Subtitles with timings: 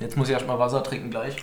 [0.00, 1.36] Jetzt muss ich erstmal Wasser trinken gleich.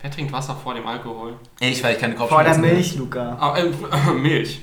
[0.00, 1.36] Wer trinkt Wasser vor dem Alkohol?
[1.60, 2.76] Ich, weil ich keine Vor Kopfschmerzen der habe.
[2.80, 3.36] Milch, Luca.
[3.40, 4.60] Ah, äh, Milch.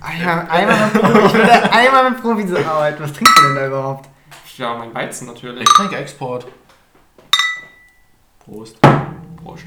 [0.00, 3.02] Einmal, einmal, mit Profi, ich würde einmal mit Profis arbeiten.
[3.02, 4.08] Was trinkst du denn da überhaupt?
[4.56, 5.62] Ja, mein Weizen natürlich.
[5.62, 6.46] Ich trinke Export.
[8.44, 8.76] Prost.
[9.42, 9.64] Prost.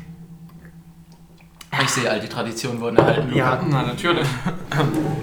[1.81, 3.29] Ich sehe, all die Traditionen wurden erhalten.
[3.29, 3.37] Luca.
[3.37, 3.61] Ja.
[3.65, 4.27] Na, natürlich.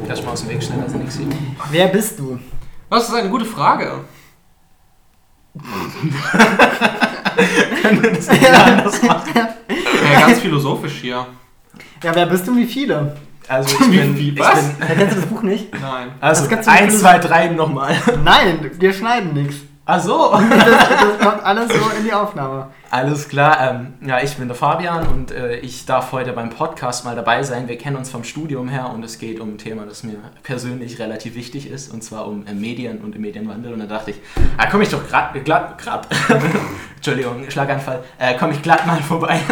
[0.08, 1.32] Erstmal aus dem Weg schnell, also nichts sieht.
[1.70, 2.38] Wer bist du?
[2.88, 4.04] Das ist eine gute Frage.
[10.12, 11.26] Ja, ganz philosophisch hier.
[12.02, 13.16] Ja, wer bist du und wie viele?
[13.48, 14.16] Also ich bin...
[14.16, 14.74] Wie, ich was?
[14.76, 15.72] bin Ja, kennst du das Buch nicht?
[15.80, 16.08] Nein.
[16.20, 17.96] also Das kannst du 1, nicht- 2, 3 nochmal.
[18.24, 19.56] Nein, wir schneiden nichts.
[19.90, 20.38] Ach so.
[20.50, 22.66] Das, das kommt alles so in die Aufnahme.
[22.90, 23.58] Alles klar.
[23.58, 27.42] Ähm, ja, ich bin der Fabian und äh, ich darf heute beim Podcast mal dabei
[27.42, 27.68] sein.
[27.68, 30.98] Wir kennen uns vom Studium her und es geht um ein Thema, das mir persönlich
[30.98, 33.72] relativ wichtig ist und zwar um äh, Medien und den Medienwandel.
[33.72, 34.18] Und da dachte ich,
[34.58, 36.06] ah, komme ich doch grad, glatt, grad,
[36.96, 39.40] Entschuldigung, Schlaganfall, äh, komme ich glatt mal vorbei.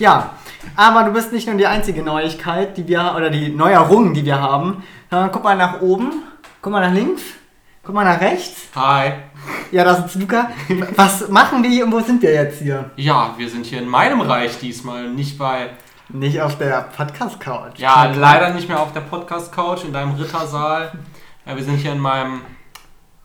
[0.00, 0.34] Ja,
[0.76, 4.40] aber du bist nicht nur die einzige Neuigkeit, die wir, oder die Neuerung, die wir
[4.40, 4.84] haben.
[5.10, 6.22] Guck mal nach oben,
[6.62, 7.22] guck mal nach links,
[7.82, 8.68] guck mal nach rechts.
[8.76, 9.14] Hi.
[9.70, 10.50] Ja, das ist Luca.
[10.96, 12.90] Was machen wir hier und wo sind wir jetzt hier?
[12.96, 15.70] Ja, wir sind hier in meinem Reich diesmal, nicht bei.
[16.10, 17.78] Nicht auf der Podcast-Couch.
[17.78, 20.92] Ja, leider nicht mehr auf der Podcast-Couch in deinem Rittersaal.
[21.44, 22.40] Ja, wir sind hier in meinem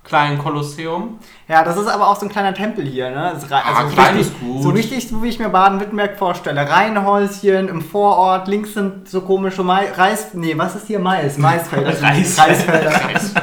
[0.03, 1.17] kleinen Kolosseum.
[1.47, 3.31] Ja, das ist aber auch so ein kleiner Tempel hier, ne?
[3.33, 4.63] Das ist rei- Ah, klein richtig, ist gut.
[4.63, 6.69] So richtig, so wie ich mir Baden-Württemberg vorstelle.
[6.69, 10.33] Reihenhäuschen im Vorort, links sind so komische Mai Reis...
[10.33, 10.99] Nee, was ist hier?
[10.99, 11.37] Mais.
[11.37, 11.89] Maisfelder.
[12.01, 12.37] Reis.
[12.37, 12.91] Reisfelder.
[12.91, 13.33] Scheiße.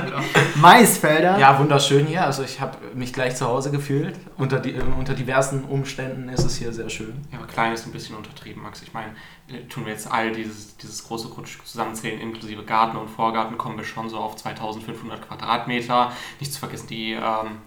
[0.60, 1.38] Maisfelder.
[1.38, 2.24] Ja, wunderschön hier.
[2.24, 4.16] Also ich habe mich gleich zu Hause gefühlt.
[4.36, 7.24] Unter, die, äh, unter diversen Umständen ist es hier sehr schön.
[7.32, 8.82] Ja, aber klein ist ein bisschen untertrieben, Max.
[8.82, 9.12] Ich meine,
[9.48, 13.76] äh, tun wir jetzt all dieses, dieses große Grundstück zusammenzählen, inklusive Garten und Vorgarten, kommen
[13.76, 16.12] wir schon so auf 2500 Quadratmeter.
[16.38, 17.58] Nicht zu vergessen die, ähm,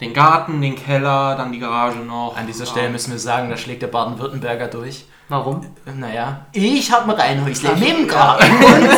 [0.00, 2.36] den Garten, den Keller, dann die Garage noch.
[2.36, 5.06] An dieser Stelle Ähm, müssen wir sagen, da schlägt der Baden-Württemberger durch.
[5.28, 5.60] Warum?
[5.96, 8.50] Naja, ich habe mit dem Garten.
[8.50, 8.88] Und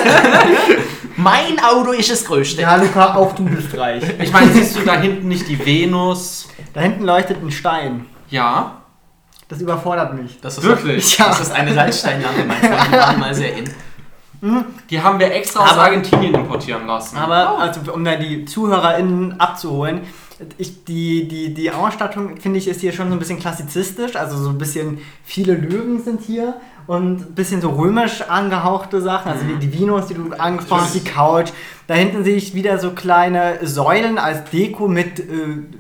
[1.16, 2.62] mein Auto ist das größte.
[2.62, 4.04] Ja, Luca, auch du bist reich.
[4.21, 6.49] Ich meine, siehst du da hinten nicht die Venus?
[6.72, 8.06] Da hinten leuchtet ein Stein.
[8.28, 8.77] Ja.
[9.49, 10.41] Das überfordert mich.
[10.41, 11.19] Das ist Wirklich?
[11.19, 11.27] Ja.
[11.31, 12.87] Das ist eine Salzsteinlampe, mein Freund.
[12.93, 13.71] Die waren mal sehr in.
[14.88, 17.16] Die haben wir extra aus Aber- Argentinien importieren lassen.
[17.19, 20.03] Aber, also, um da die ZuhörerInnen abzuholen,
[20.59, 24.17] ich, die, die, die Ausstattung, finde ich, ist hier schon so ein bisschen klassizistisch.
[24.17, 26.55] Also so ein bisschen, viele Löwen sind hier
[26.87, 29.33] und ein bisschen so römisch angehauchte Sachen.
[29.33, 31.51] Also die, die Vinos, die du angesprochen hast, die Couch.
[31.87, 35.25] Da hinten sehe ich wieder so kleine Säulen als Deko mit äh,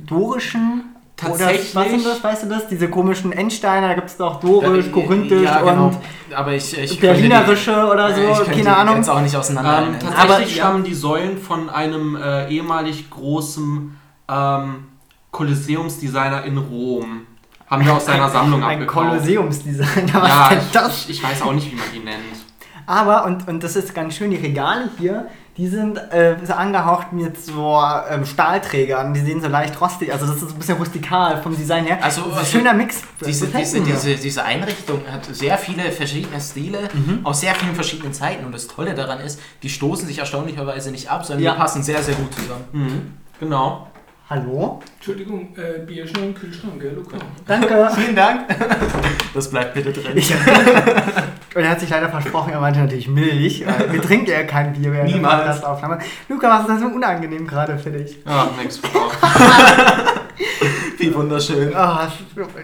[0.06, 0.84] dorischen...
[1.16, 1.76] Tatsächlich?
[1.76, 2.24] Oder was sind das?
[2.24, 2.68] Weißt du das?
[2.68, 5.88] Diese komischen Endsteine, da gibt es doch dorisch, korinthisch ja, genau.
[5.88, 5.98] und
[6.34, 8.96] Aber ich, ich berlinerische oder könnte so, die, ich keine die Ahnung.
[8.96, 9.82] Jetzt auch nicht auseinander.
[9.82, 10.46] Ähm, tatsächlich Aber, ja.
[10.48, 13.99] stammen die Säulen von einem äh, ehemalig großen
[14.30, 14.84] ähm,
[15.30, 17.22] Kolosseumsdesigner in Rom.
[17.68, 19.08] Haben wir aus seiner Sammlung Ein abgekauft.
[19.10, 21.04] Kolosseumsdesigner, was Ja, denn ich, das?
[21.04, 22.20] ich, ich weiß auch nicht, wie man die nennt.
[22.86, 27.12] Aber, und, und das ist ganz schön, die Regale hier, die sind äh, so angehaucht
[27.12, 27.80] mit so
[28.10, 31.84] ähm, Stahlträgern, die sehen so leicht rostig, also das ist ein bisschen rustikal vom Design
[31.84, 31.98] her.
[32.02, 33.02] Also, ein also schöner Mix.
[33.24, 37.20] diese, diese, diese, diese Einrichtung hat sehr viele verschiedene Stile Mhm.
[37.24, 38.44] aus sehr vielen verschiedenen Zeiten.
[38.44, 41.52] Und das Tolle daran ist, die stoßen sich erstaunlicherweise nicht ab, sondern Ja.
[41.52, 42.64] die passen sehr, sehr gut zusammen.
[42.72, 43.86] Mhm, genau.
[44.30, 44.78] Hallo?
[44.94, 47.16] Entschuldigung, äh, Bier schnell im Kühlschrank, gell, Luca?
[47.48, 47.90] Danke.
[47.96, 48.42] Vielen Dank.
[49.34, 50.16] Das bleibt bitte drin.
[50.16, 50.32] Ich,
[51.56, 53.66] und er hat sich leider versprochen, er meinte natürlich Milch.
[53.66, 55.38] weil Wir trinken ja kein Bier während der Niemals.
[55.46, 55.98] Podcastaufnahme.
[56.28, 58.18] Luca, was ist denn so unangenehm gerade für dich?
[58.24, 58.80] Ja, nix.
[60.98, 61.72] Wie wunderschön.
[61.74, 61.98] Oh,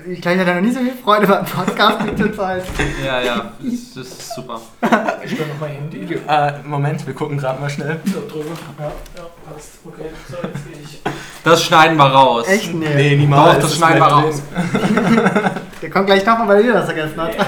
[0.09, 2.63] ich glaube, ich hatte noch nie so viel Freude beim Podcast wie zurzeit.
[3.05, 4.61] Ja, ja, das, das ist super.
[5.25, 6.15] Ich stelle noch mein Handy.
[6.29, 7.99] Äh, Moment, wir gucken gerade mal schnell.
[8.05, 8.51] Da drüber.
[8.79, 8.85] Ja,
[9.17, 9.23] ja,
[9.53, 9.79] passt.
[9.85, 11.01] Okay, so, jetzt gehe ich.
[11.47, 12.45] Das schneiden wir raus.
[12.49, 12.75] Echt?
[12.75, 12.87] Nee.
[12.95, 13.55] Nee, niemals.
[13.55, 14.43] Doch, das schneiden wir raus.
[15.81, 17.37] Der kommt gleich nochmal, weil ihr das vergessen habt.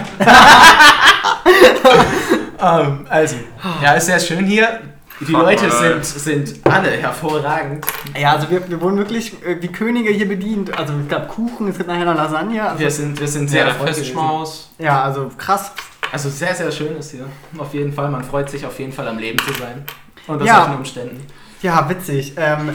[2.60, 3.36] Ähm, also,
[3.80, 4.80] ja, ist sehr schön hier.
[5.20, 7.86] Die Leute sind, sind alle hervorragend.
[8.18, 10.76] Ja, also wir, wir wurden wirklich äh, wie Könige hier bedient.
[10.76, 12.62] Also es gab Kuchen, es gibt nachher noch Lasagne.
[12.64, 13.86] Also, Wir sind, wir sind Sehr gewesen.
[13.86, 14.70] Festschmaus.
[14.78, 15.70] ja, also krass.
[16.10, 17.26] Also sehr, sehr schön ist hier.
[17.58, 18.08] Auf jeden Fall.
[18.10, 19.84] Man freut sich auf jeden Fall am Leben zu sein.
[20.26, 20.56] Unter Ja.
[20.64, 21.26] solchen Umständen.
[21.62, 22.32] Ja, witzig.
[22.36, 22.70] Ähm,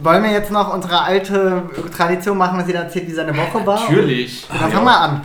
[0.00, 1.62] wollen wir jetzt noch unsere alte
[1.96, 3.80] Tradition machen, dass jeder erzählt, wie seine Woche war?
[3.80, 4.46] Natürlich.
[4.48, 5.20] Dann fangen wir an.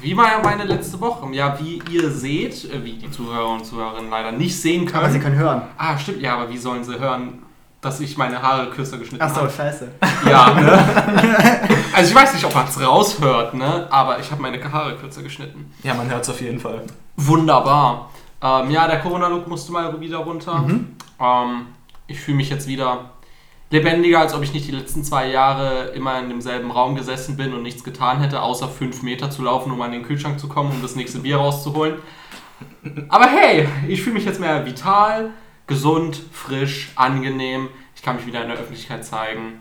[0.00, 1.26] Wie war ja meine letzte Woche?
[1.32, 5.04] Ja, wie ihr seht, äh, wie die Zuhörer und Zuhörerinnen leider nicht sehen können.
[5.04, 5.62] Aber sie können hören.
[5.78, 7.42] Ah, stimmt, ja, aber wie sollen sie hören,
[7.80, 9.50] dass ich meine Haare kürzer geschnitten Achso, habe?
[9.50, 9.88] scheiße.
[10.28, 10.78] Ja, ne?
[11.94, 13.86] Also ich weiß nicht, ob man es raushört, ne?
[13.90, 15.72] Aber ich habe meine Haare kürzer geschnitten.
[15.82, 16.82] Ja, man hört es auf jeden Fall.
[17.16, 18.10] Wunderbar.
[18.42, 20.58] Ähm, ja, der Corona-Look musste mal wieder runter.
[20.58, 20.96] Mhm.
[21.18, 21.66] Ähm,
[22.06, 23.10] ich fühle mich jetzt wieder
[23.70, 27.52] lebendiger, als ob ich nicht die letzten zwei Jahre immer in demselben Raum gesessen bin
[27.52, 30.70] und nichts getan hätte, außer fünf Meter zu laufen, um an den Kühlschrank zu kommen,
[30.70, 31.96] um das nächste Bier rauszuholen.
[33.08, 35.30] Aber hey, ich fühle mich jetzt mehr vital,
[35.66, 37.68] gesund, frisch, angenehm.
[37.94, 39.60] Ich kann mich wieder in der Öffentlichkeit zeigen.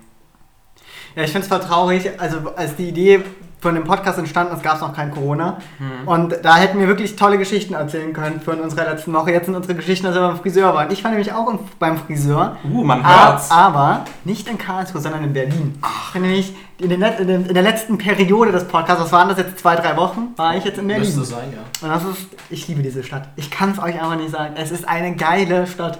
[1.16, 2.20] Ja, ich finde es voll traurig.
[2.20, 3.22] Also, als die Idee
[3.66, 5.58] von dem Podcast entstanden ist, gab es noch kein Corona.
[5.80, 6.08] Hm.
[6.08, 9.32] Und da hätten wir wirklich tolle Geschichten erzählen können von unserer letzten Woche.
[9.32, 10.92] Jetzt sind unsere Geschichten, als wir beim Friseur waren.
[10.92, 12.58] Ich war nämlich auch im- beim Friseur.
[12.64, 13.50] Uh, man hört's.
[13.50, 15.82] Aber nicht in Karlsruhe, sondern in Berlin.
[16.14, 19.40] Bin nämlich in, den, in, den, in der letzten Periode des Podcasts, was waren das
[19.40, 21.04] jetzt, zwei, drei Wochen, war ich jetzt in Berlin.
[21.04, 21.88] Müsste sein, ja.
[21.88, 23.30] Und das ist, ich liebe diese Stadt.
[23.36, 24.54] Ich kann es euch einfach nicht sagen.
[24.58, 25.98] Es ist eine geile Stadt.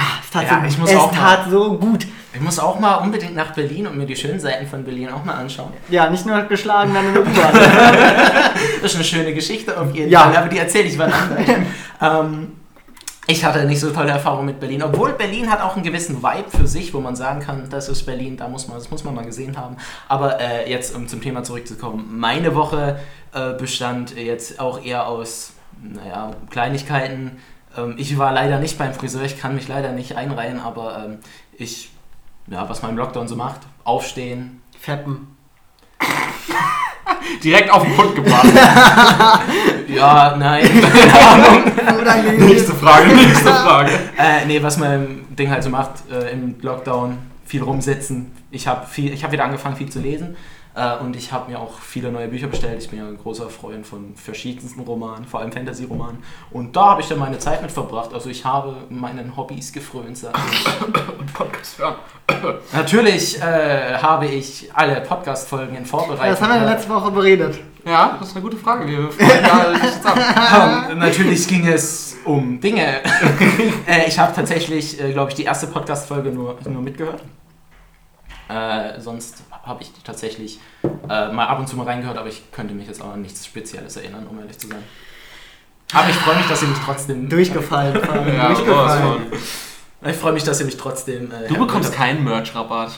[0.00, 2.06] Ah, es tat, Ja, so, ich muss es auch tat so gut.
[2.32, 5.24] Ich muss auch mal unbedingt nach Berlin und mir die schönen Seiten von Berlin auch
[5.24, 5.72] mal anschauen.
[5.88, 7.52] Ja, nicht nur geschlagen, dann in der U-Bahn.
[8.82, 10.20] Das ist eine schöne Geschichte auf jeden Ja.
[10.24, 11.46] Fall, aber die erzähle ich wann anders.
[12.00, 12.52] ähm,
[13.26, 16.50] ich hatte nicht so tolle Erfahrungen mit Berlin, obwohl Berlin hat auch einen gewissen Vibe
[16.56, 19.14] für sich, wo man sagen kann, das ist Berlin, da muss man, das muss man
[19.14, 19.76] mal gesehen haben.
[20.08, 22.98] Aber äh, jetzt, um zum Thema zurückzukommen, meine Woche
[23.34, 25.52] äh, bestand jetzt auch eher aus,
[25.82, 27.38] naja, Kleinigkeiten.
[27.76, 31.18] Ähm, ich war leider nicht beim Friseur, ich kann mich leider nicht einreihen, aber ähm,
[31.56, 31.90] ich,
[32.46, 35.36] ja, was man im Lockdown so macht, aufstehen, Feppen.
[37.44, 38.46] Direkt auf den Punkt gebracht.
[39.88, 40.62] ja, nein.
[42.38, 43.92] Nächste Frage, nächste Frage.
[44.18, 48.32] Äh, nee, was man im Ding halt so macht, äh, im Lockdown, viel rumsitzen.
[48.50, 50.36] Ich habe viel, ich habe wieder angefangen, viel zu lesen.
[50.74, 52.82] Äh, und ich habe mir auch viele neue Bücher bestellt.
[52.82, 56.22] Ich bin ja ein großer Freund von verschiedensten Romanen, vor allem Fantasy-Romanen.
[56.50, 58.14] Und da habe ich dann meine Zeit mit verbracht.
[58.14, 60.16] Also ich habe meinen Hobbys gefrönt.
[60.18, 61.18] sag ich.
[61.18, 61.96] Und Podcast hören.
[62.72, 66.26] Natürlich äh, habe ich alle Podcast-Folgen in Vorbereitung.
[66.26, 67.58] Das haben wir in der letzten Woche beredet.
[67.84, 68.86] Ja, das ist eine gute Frage.
[68.86, 70.88] Wir ja nichts ab.
[70.90, 73.02] Ähm, natürlich ging es um Dinge.
[73.86, 77.22] äh, ich habe tatsächlich, äh, glaube ich, die erste Podcast-Folge nur, nur mitgehört.
[78.50, 80.58] Äh, sonst habe ich die tatsächlich
[81.08, 83.46] äh, mal ab und zu mal reingehört, aber ich könnte mich jetzt auch an nichts
[83.46, 84.82] Spezielles erinnern, um ehrlich zu sein.
[85.92, 87.28] Aber ich freue mich, dass ihr mich trotzdem.
[87.28, 87.94] Durchgefallen.
[88.36, 89.02] Ja, durchgefallen.
[89.30, 90.10] von.
[90.10, 91.30] Ich freue mich, dass ihr mich trotzdem.
[91.30, 92.92] Äh, Du bekommst keinen Merch-Rabatt.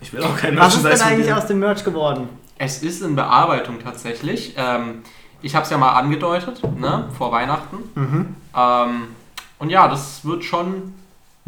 [0.00, 2.28] Ich will auch keinen Was ist denn eigentlich aus dem Merch geworden?
[2.58, 4.54] Es ist in Bearbeitung tatsächlich.
[4.56, 5.02] Ähm,
[5.40, 7.76] ich habe es ja mal angedeutet, ne, vor Weihnachten.
[7.94, 8.36] Mhm.
[8.56, 9.02] Ähm,
[9.58, 10.94] und ja, das wird schon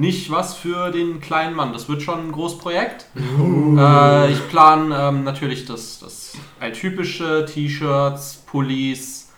[0.01, 1.73] nicht was für den kleinen Mann.
[1.73, 3.07] Das wird schon ein Großprojekt.
[3.17, 6.33] Äh, ich plane ähm, natürlich das, das
[6.73, 9.31] typische T-Shirts, Pullis,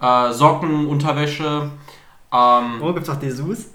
[0.00, 1.70] äh, Socken, Unterwäsche.
[2.32, 3.66] Ähm, Wo gibt's noch Dessous?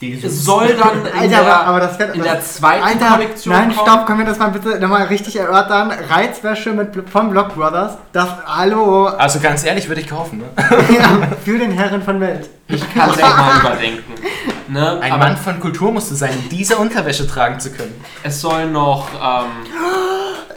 [0.00, 2.14] es soll dann in Alter, aber, der, aber das wird.
[2.14, 3.88] in das- der zweiten Alter, Kollektion nein, kommen.
[3.88, 5.90] stopp, können wir das mal bitte nochmal richtig erörtern?
[5.90, 7.96] Reizwäsche mit, von Block Brothers.
[8.12, 10.38] Das, hallo, Also ganz ehrlich, würde ich kaufen.
[10.38, 10.44] Ne?
[10.98, 12.48] ja, für den Herren von Welt.
[12.68, 14.14] Ich kann es echt mal überdenken.
[14.68, 15.00] Ne?
[15.00, 17.94] Ein Aber Mann von Kultur musst du sein, um diese Unterwäsche tragen zu können.
[18.22, 19.08] es soll noch.
[19.14, 19.46] Ähm,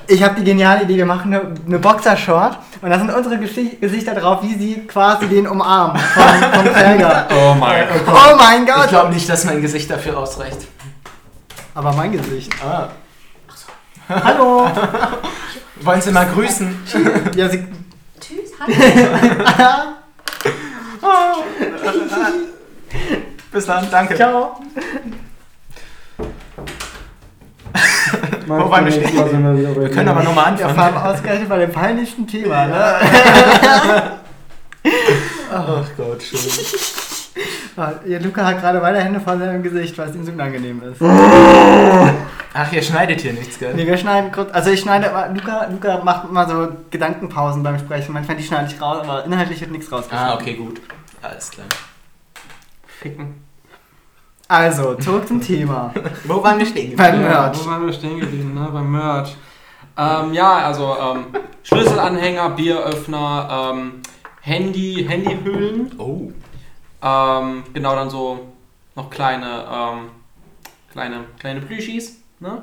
[0.07, 3.77] Ich habe die geniale Idee, wir machen eine, eine Boxershort und da sind unsere Gesi
[3.79, 6.23] Gesichter drauf, wie sie quasi den umarmen vom,
[6.53, 7.27] vom Träger.
[7.31, 8.01] oh mein Gott.
[8.07, 8.89] Oh mein Ich Gott!
[8.89, 10.57] glaube nicht, dass mein Gesicht dafür ausreicht.
[11.73, 12.51] Aber mein Gesicht.
[12.61, 12.89] Ah.
[14.09, 14.69] Hallo!
[15.81, 16.83] Wollen Sie mal grüßen?
[17.35, 17.65] Ja, sie,
[18.19, 18.73] Tschüss, hallo.
[23.51, 24.15] Bis dann, danke.
[24.15, 24.59] ciao!
[28.47, 29.75] Wo waren wir stehen?
[29.79, 30.93] Wir können aber nochmal Ja, anfangen.
[30.93, 32.95] vor allem ausgerechnet bei dem peinlichsten Thema, ne?
[35.53, 36.39] Ach Gott, schön.
[38.05, 41.01] Ja, Luca hat gerade beide Hände vor seinem Gesicht, weil es ihm so unangenehm ist.
[42.53, 43.73] Ach, ihr schneidet hier nichts, gell?
[43.73, 47.79] Nee, wir schneiden kurz, also ich schneide, aber Luca, Luca macht immer so Gedankenpausen beim
[47.79, 48.11] Sprechen.
[48.11, 50.27] Manchmal die schneide ich raus, aber inhaltlich wird nichts rausgeschnitten.
[50.27, 50.81] Ah, okay, gut.
[51.21, 51.67] Alles klar.
[53.01, 53.43] Ficken.
[54.47, 55.91] Also, zurück zum Thema.
[56.25, 57.31] Wo waren wir stehen Beim geblieben?
[57.31, 57.65] Merch.
[57.65, 58.69] Wo waren wir stehen geblieben, ne?
[58.71, 59.35] Beim Merch.
[59.97, 61.25] Ähm, ja, also ähm,
[61.63, 64.01] Schlüsselanhänger, Bieröffner, ähm,
[64.41, 65.91] Handy, Handyhüllen.
[65.97, 66.31] Oh.
[67.01, 68.39] Ähm, genau, dann so
[68.95, 70.09] noch kleine, ähm,
[70.91, 72.21] kleine, kleine Plüschis.
[72.39, 72.61] Ne?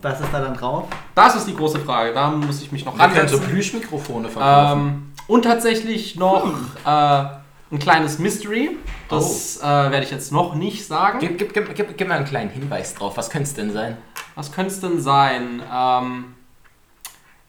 [0.00, 0.88] Was ist da dann drauf?
[1.14, 2.14] Das ist die große Frage.
[2.14, 3.48] Da muss ich mich noch Wir können so ransetzen.
[3.48, 4.80] Plüschmikrofone verkaufen.
[4.80, 6.46] Ähm, und tatsächlich noch
[6.84, 7.41] äh,
[7.72, 8.76] ein kleines Mystery.
[9.08, 11.18] Das äh, werde ich jetzt noch nicht sagen.
[11.20, 13.16] Gib, gib, gib, gib, gib mal einen kleinen Hinweis drauf.
[13.16, 13.96] Was könnte es denn sein?
[14.34, 15.62] Was könnte es denn sein?
[15.72, 16.34] Ähm,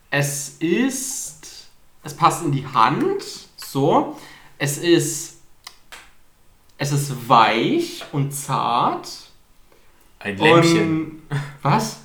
[0.09, 1.69] es ist.
[2.03, 3.23] Es passt in die Hand.
[3.57, 4.17] So.
[4.57, 5.41] Es ist.
[6.77, 9.07] Es ist weich und zart.
[10.19, 11.21] Ein Und,
[11.61, 11.99] was?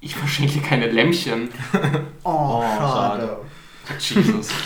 [0.00, 1.48] Ich verschenke keine Lämmchen.
[2.26, 3.38] Oh, Oh, schade.
[3.98, 4.48] Jesus.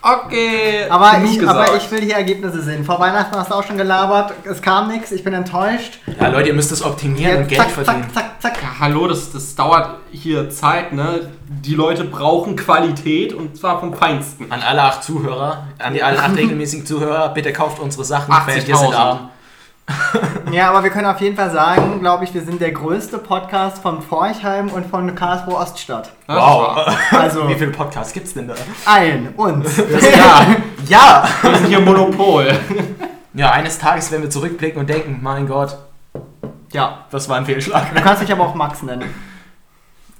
[0.00, 0.86] Okay.
[0.88, 2.84] Aber ich, aber ich will hier Ergebnisse sehen.
[2.84, 5.98] Vor Weihnachten hast du auch schon gelabert, es kam nichts, ich bin enttäuscht.
[6.20, 8.06] Ja, Leute, ihr müsst es optimieren und Geld zack, verdienen.
[8.14, 8.62] zack, zack, zack.
[8.62, 11.28] Ja, hallo, das, das dauert hier Zeit, ne?
[11.48, 14.50] Die Leute brauchen Qualität und zwar vom Feinsten.
[14.50, 18.32] An alle acht Zuhörer, an die alle acht regelmäßigen Zuhörer, bitte kauft unsere Sachen.
[18.46, 18.78] weil wir 80.000.
[18.78, 19.30] sind arm.
[20.52, 23.82] Ja, aber wir können auf jeden Fall sagen, glaube ich, wir sind der größte Podcast
[23.82, 26.10] von Forchheim und von Karlsruhe Oststadt.
[26.26, 26.88] Wow.
[27.12, 28.54] Also Wie viele Podcasts gibt's denn da?
[28.86, 29.76] ein, uns.
[30.16, 30.46] Ja,
[30.86, 31.28] Ja!
[31.42, 32.50] wir sind hier Monopol.
[33.34, 35.76] Ja, eines Tages werden wir zurückblicken und denken, mein Gott,
[36.72, 37.04] Ja.
[37.10, 37.94] das war ein Fehlschlag.
[37.94, 39.14] Du kannst dich aber auch Max nennen.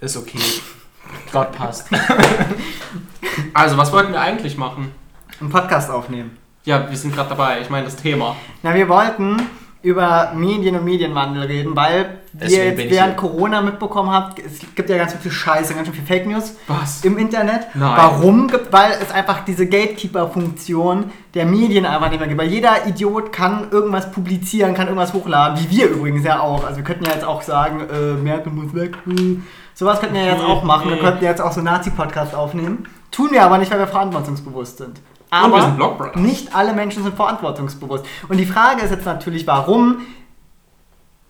[0.01, 0.39] Ist okay.
[1.33, 1.89] Gott passt.
[3.55, 4.93] Also, was wollten wir eigentlich machen?
[5.41, 6.37] Einen Podcast aufnehmen.
[6.69, 7.61] Ja, wir sind gerade dabei.
[7.63, 8.37] Ich meine, das Thema.
[8.63, 9.41] Na, wir wollten
[9.81, 13.17] über Medien und Medienwandel reden, weil Deswegen ihr jetzt während.
[13.17, 17.03] Corona mitbekommen habt, es gibt ja ganz viel Scheiße, ganz schön viel Fake News Was?
[17.07, 17.69] im Internet.
[17.75, 17.93] Nein.
[17.97, 18.49] Warum?
[18.49, 22.39] gibt- Weil es einfach diese Gatekeeper-Funktion der Medien einfach nicht mehr gibt.
[22.41, 26.65] Weil jeder Idiot kann irgendwas publizieren, kann irgendwas hochladen, wie wir übrigens ja auch.
[26.65, 28.95] Also wir könnten ja jetzt auch sagen, äh, Merkel muss weg.
[29.05, 29.45] hm.
[29.75, 30.91] Sowas könnten wir jetzt auch machen.
[30.91, 32.85] Wir könnten jetzt auch so Nazi-Podcast aufnehmen.
[33.13, 35.01] Tun wir aber nicht, weil wir verantwortungsbewusst sind.
[35.31, 38.05] Aber nicht alle Menschen sind verantwortungsbewusst.
[38.29, 40.01] Und die Frage ist jetzt natürlich, warum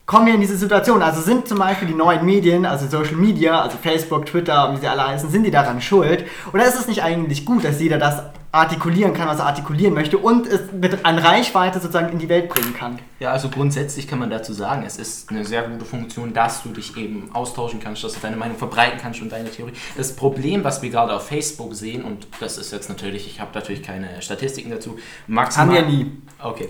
[0.06, 1.02] kommen wir in diese Situation?
[1.02, 4.88] Also sind zum Beispiel die neuen Medien, also Social Media, also Facebook, Twitter, wie sie
[4.88, 6.26] alle heißen, sind die daran schuld?
[6.52, 10.16] Oder ist es nicht eigentlich gut, dass jeder das artikulieren kann, was er artikulieren möchte
[10.16, 12.98] und es mit an Reichweite sozusagen in die Welt bringen kann?
[13.20, 16.70] Ja, also grundsätzlich kann man dazu sagen, es ist eine sehr gute Funktion, dass du
[16.70, 19.72] dich eben austauschen kannst, dass du deine Meinung verbreiten kannst und deine Theorie.
[19.96, 23.50] Das Problem, was wir gerade auf Facebook sehen, und das ist jetzt natürlich, ich habe
[23.54, 26.12] natürlich keine Statistiken dazu, maximal, Haben wir nie.
[26.42, 26.68] Okay.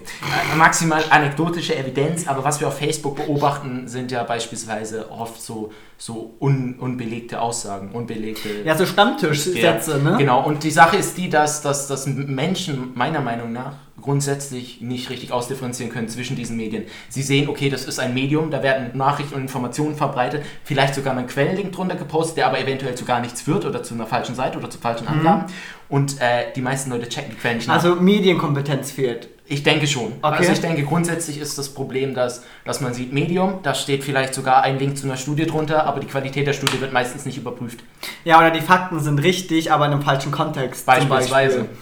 [0.52, 5.70] Äh, maximal anekdotische Evidenz, aber was wir auf Facebook beobachten, sind ja beispielsweise oft so,
[6.00, 8.62] so un, unbelegte Aussagen, unbelegte.
[8.64, 10.14] Ja, so Stammtischsätze, ne?
[10.16, 15.10] Genau, und die Sache ist die, dass, dass, dass Menschen meiner Meinung nach grundsätzlich nicht
[15.10, 16.84] richtig ausdifferenzieren können zwischen diesen Medien.
[17.08, 21.14] Sie sehen, okay, das ist ein Medium, da werden Nachrichten und Informationen verbreitet, vielleicht sogar
[21.14, 24.06] mal ein Quellenlink drunter gepostet, der aber eventuell zu gar nichts führt oder zu einer
[24.06, 25.46] falschen Seite oder zu falschen Angaben.
[25.88, 27.68] Und äh, die meisten Leute checken die Quellen nicht.
[27.68, 29.30] Also Medienkompetenz fehlt.
[29.50, 30.12] Ich denke schon.
[30.20, 30.36] Okay.
[30.36, 34.34] Also ich denke grundsätzlich ist das Problem, dass, dass man sieht Medium, da steht vielleicht
[34.34, 37.38] sogar ein Link zu einer Studie drunter, aber die Qualität der Studie wird meistens nicht
[37.38, 37.80] überprüft.
[38.24, 40.84] Ja, oder die Fakten sind richtig, aber in einem falschen Kontext.
[40.84, 41.60] Beispielsweise.
[41.60, 41.76] Beispiel.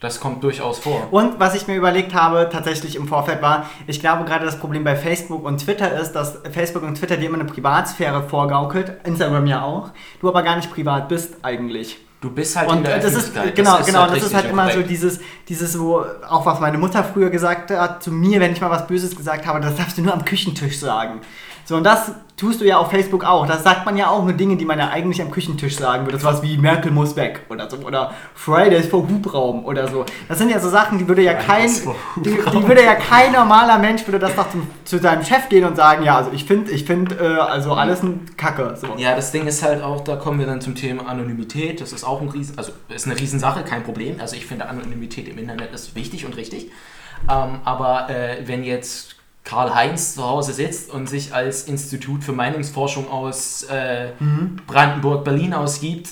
[0.00, 1.08] Das kommt durchaus vor.
[1.12, 4.84] Und was ich mir überlegt habe, tatsächlich im Vorfeld war, ich glaube gerade das Problem
[4.84, 9.46] bei Facebook und Twitter ist, dass Facebook und Twitter dir immer eine Privatsphäre vorgaukelt, Instagram
[9.46, 9.90] ja auch,
[10.20, 11.98] du aber gar nicht privat bist eigentlich.
[12.22, 14.32] Du bist halt in Und der äh, das ist, genau, ist genau, halt das ist
[14.34, 14.90] halt immer so korrekt.
[14.90, 18.70] dieses, dieses so, auch was meine Mutter früher gesagt hat zu mir, wenn ich mal
[18.70, 21.20] was Böses gesagt habe, das darfst du nur am Küchentisch sagen.
[21.64, 23.46] So, und das tust du ja auf Facebook auch.
[23.46, 26.18] Das sagt man ja auch nur Dinge, die man ja eigentlich am Küchentisch sagen würde.
[26.18, 27.76] Das was wie Merkel muss weg oder so.
[27.76, 30.04] Oder Fridays for Hubraum oder so.
[30.28, 32.94] Das sind ja so Sachen, die würde ja kein, Fridays for die, die würde ja
[32.96, 36.30] kein normaler Mensch würde das doch zum, zu seinem Chef gehen und sagen, ja, also
[36.32, 38.76] ich finde, ich finde, äh, also alles ein Kacke.
[38.76, 38.88] So.
[38.96, 41.80] Ja, das Ding ist halt auch, da kommen wir dann zum Thema Anonymität.
[41.80, 44.16] Das ist auch ein Riesen, also ist eine Riesensache, kein Problem.
[44.20, 46.72] Also ich finde Anonymität im Internet ist wichtig und richtig.
[47.30, 53.10] Ähm, aber äh, wenn jetzt Karl-Heinz zu Hause sitzt und sich als Institut für Meinungsforschung
[53.10, 54.12] aus äh,
[54.66, 56.10] Brandenburg, Berlin ausgibt,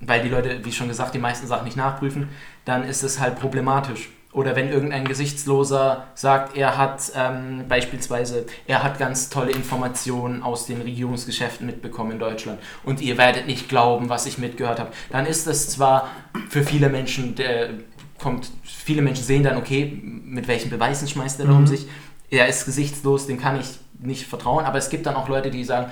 [0.00, 2.28] weil die Leute, wie schon gesagt, die meisten Sachen nicht nachprüfen,
[2.64, 4.10] dann ist es halt problematisch.
[4.32, 10.66] Oder wenn irgendein Gesichtsloser sagt, er hat ähm, beispielsweise, er hat ganz tolle Informationen aus
[10.66, 15.24] den Regierungsgeschäften mitbekommen in Deutschland und ihr werdet nicht glauben, was ich mitgehört habe, dann
[15.24, 16.10] ist das zwar
[16.50, 17.70] für viele Menschen, der
[18.18, 21.86] kommt, viele Menschen sehen dann, okay, mit welchen Beweisen schmeißt er da um sich,
[22.30, 23.66] er ist gesichtslos, dem kann ich
[24.00, 25.90] nicht vertrauen, aber es gibt dann auch Leute, die sagen,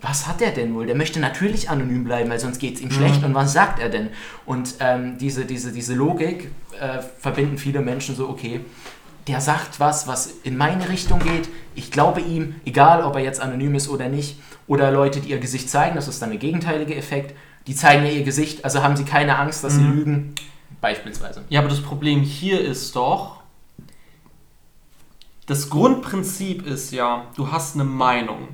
[0.00, 0.86] was hat er denn wohl?
[0.86, 3.24] Der möchte natürlich anonym bleiben, weil sonst geht es ihm schlecht.
[3.24, 4.10] Und was sagt er denn?
[4.44, 8.60] Und ähm, diese, diese, diese Logik äh, verbinden viele Menschen so, okay,
[9.26, 11.48] der sagt was, was in meine Richtung geht.
[11.74, 14.38] Ich glaube ihm, egal ob er jetzt anonym ist oder nicht.
[14.66, 17.34] Oder Leute, die ihr Gesicht zeigen, das ist dann der gegenteilige Effekt.
[17.66, 20.34] Die zeigen ja ihr Gesicht, also haben sie keine Angst, dass sie lügen.
[20.80, 21.42] Beispielsweise.
[21.48, 23.42] Ja, aber das Problem hier ist doch,
[25.46, 28.48] das Grundprinzip ist ja, du hast eine Meinung.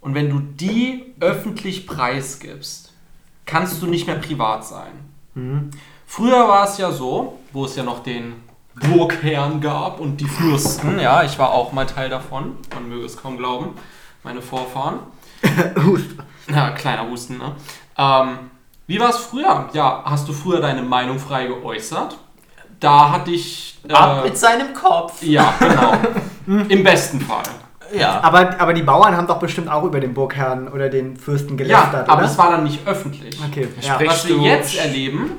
[0.00, 2.92] Und wenn du die öffentlich preisgibst,
[3.44, 4.92] kannst du nicht mehr privat sein.
[6.06, 8.34] Früher war es ja so, wo es ja noch den
[8.74, 13.16] Burgherrn gab und die Fürsten, ja, ich war auch mal Teil davon, man möge es
[13.16, 13.70] kaum glauben,
[14.22, 14.98] meine Vorfahren.
[16.48, 17.56] Ja, kleiner Husten, ne?
[17.98, 18.38] Ähm,
[18.86, 19.68] wie war es früher?
[19.72, 22.16] Ja, hast du früher deine Meinung frei geäußert?
[22.80, 23.78] Da hatte ich.
[23.88, 25.22] Äh, Ab mit seinem Kopf.
[25.22, 25.92] ja, genau.
[26.68, 27.44] Im besten Fall.
[27.96, 28.20] Ja.
[28.22, 31.56] Aber, aber die Bauern haben doch bestimmt auch über den Burgherrn oder den Fürsten Ja,
[31.56, 32.30] gelästert, aber oder?
[32.30, 33.38] es war dann nicht öffentlich.
[33.46, 33.98] okay, ja.
[34.04, 35.30] Was wir jetzt erleben,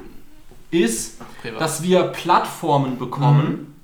[0.72, 1.60] ist, Privat.
[1.62, 3.76] dass wir Plattformen bekommen,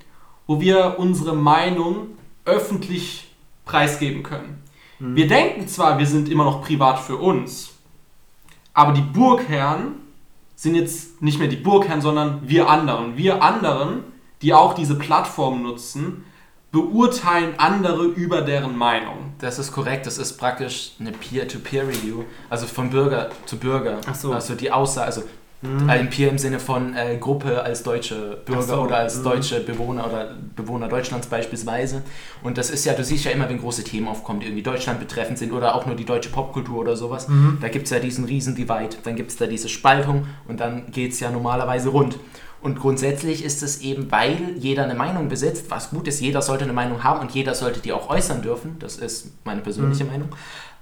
[0.46, 2.08] wo wir unsere Meinung
[2.46, 3.30] öffentlich
[3.66, 4.62] preisgeben können.
[4.98, 7.70] Wir denken zwar, wir sind immer noch privat für uns,
[8.72, 9.96] aber die Burgherren
[10.56, 13.16] sind jetzt nicht mehr die Burgherren, sondern wir anderen.
[13.16, 14.04] Wir anderen,
[14.42, 16.24] die auch diese Plattform nutzen,
[16.70, 19.32] beurteilen andere über deren Meinung.
[19.38, 24.00] Das ist korrekt, das ist praktisch eine Peer-to-Peer-Review, also von Bürger zu Bürger.
[24.06, 24.32] Ach so.
[24.32, 25.22] Also die Aussage, also
[25.64, 25.88] Mhm.
[25.88, 29.24] ein Peer im Sinne von äh, Gruppe als deutsche Bürger so, oder als mhm.
[29.24, 32.02] deutsche Bewohner oder Bewohner Deutschlands beispielsweise.
[32.42, 35.00] Und das ist ja, du siehst ja immer, wenn große Themen aufkommen, die irgendwie Deutschland
[35.00, 37.58] betreffend sind oder auch nur die deutsche Popkultur oder sowas, Mhm.
[37.60, 40.90] da gibt es ja diesen riesen Divide, dann gibt es da diese Spaltung und dann
[40.92, 42.18] geht es ja normalerweise rund.
[42.60, 46.64] Und grundsätzlich ist es eben, weil jeder eine Meinung besitzt, was gut ist, jeder sollte
[46.64, 50.30] eine Meinung haben und jeder sollte die auch äußern dürfen, das ist meine persönliche Meinung,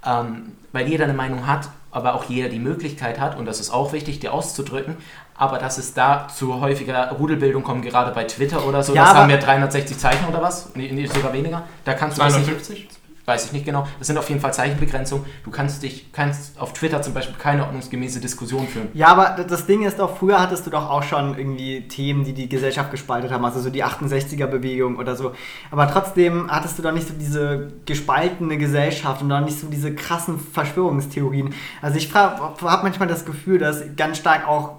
[0.05, 3.69] ähm, weil jeder eine Meinung hat, aber auch jeder die Möglichkeit hat, und das ist
[3.71, 4.97] auch wichtig, die auszudrücken,
[5.35, 9.13] aber dass es da zu häufiger Rudelbildung kommt, gerade bei Twitter oder so, Ja, das
[9.13, 12.45] haben wir 360 Zeichen oder was, nee, nee, sogar weniger, da kannst du das nicht,
[12.45, 12.89] 250?
[13.25, 16.73] Weiß ich nicht genau, das sind auf jeden Fall Zeichenbegrenzungen, du kannst dich, kannst auf
[16.73, 18.89] Twitter zum Beispiel keine ordnungsgemäße Diskussion führen.
[18.93, 22.33] Ja, aber das Ding ist doch, früher hattest du doch auch schon irgendwie Themen, die
[22.33, 25.31] die Gesellschaft gespaltet haben, also so die 68er-Bewegung oder so.
[25.71, 29.95] Aber trotzdem hattest du doch nicht so diese gespaltene Gesellschaft und dann nicht so diese
[29.95, 31.53] krassen Verschwörungstheorien.
[31.81, 34.77] Also ich habe manchmal das Gefühl, dass ganz stark auch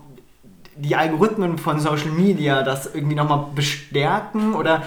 [0.76, 4.82] die Algorithmen von Social Media das irgendwie nochmal bestärken oder...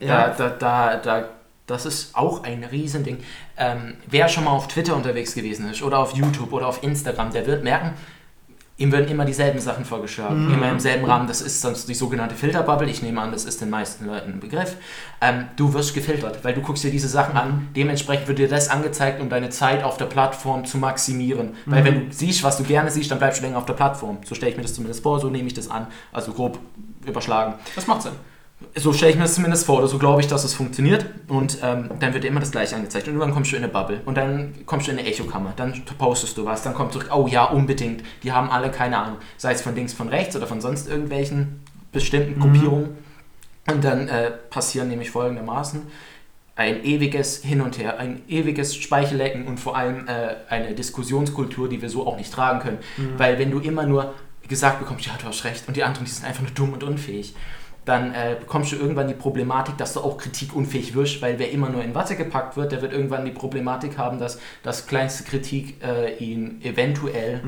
[0.00, 1.24] Da, da, da, da,
[1.66, 3.18] das ist auch ein Riesending.
[3.56, 7.32] Ähm, wer schon mal auf Twitter unterwegs gewesen ist oder auf YouTube oder auf Instagram,
[7.32, 7.94] der wird merken,
[8.76, 11.28] ihm werden immer dieselben Sachen vorgeschlagen, immer im selben Rahmen.
[11.28, 12.90] Das ist sonst die sogenannte Filterbubble.
[12.90, 14.76] Ich nehme an, das ist den meisten Leuten ein Begriff.
[15.20, 17.68] Ähm, du wirst gefiltert, weil du guckst dir diese Sachen an.
[17.76, 21.54] Dementsprechend wird dir das angezeigt, um deine Zeit auf der Plattform zu maximieren.
[21.66, 24.18] Weil wenn du siehst, was du gerne siehst, dann bleibst du länger auf der Plattform.
[24.24, 25.86] So stelle ich mir das zumindest vor, so nehme ich das an.
[26.12, 26.58] Also grob
[27.06, 27.54] überschlagen.
[27.76, 28.12] Das macht Sinn.
[28.74, 31.06] So stelle ich mir das zumindest vor, oder so glaube ich, dass es funktioniert.
[31.28, 33.06] Und ähm, dann wird dir immer das gleiche angezeigt.
[33.06, 34.00] Und irgendwann kommst du in eine Bubble.
[34.04, 35.52] Und dann kommst du in eine Echokammer.
[35.56, 36.62] Dann postest du was.
[36.62, 38.02] Dann kommt zurück, oh ja, unbedingt.
[38.22, 39.18] Die haben alle keine Ahnung.
[39.36, 41.60] Sei es von links, von rechts oder von sonst irgendwelchen
[41.92, 42.90] bestimmten Gruppierungen.
[43.66, 45.82] Und dann äh, passieren nämlich folgendermaßen
[46.56, 51.82] ein ewiges Hin und Her, ein ewiges Speichellecken und vor allem äh, eine Diskussionskultur, die
[51.82, 52.78] wir so auch nicht tragen können.
[53.16, 54.14] Weil wenn du immer nur
[54.48, 56.84] gesagt bekommst, ja, du hast recht, und die anderen, die sind einfach nur dumm und
[56.84, 57.34] unfähig,
[57.84, 61.68] dann äh, bekommst du irgendwann die Problematik, dass du auch kritikunfähig wirst, weil wer immer
[61.68, 65.82] nur in Watte gepackt wird, der wird irgendwann die Problematik haben, dass das kleinste Kritik
[65.82, 67.42] äh, ihn eventuell,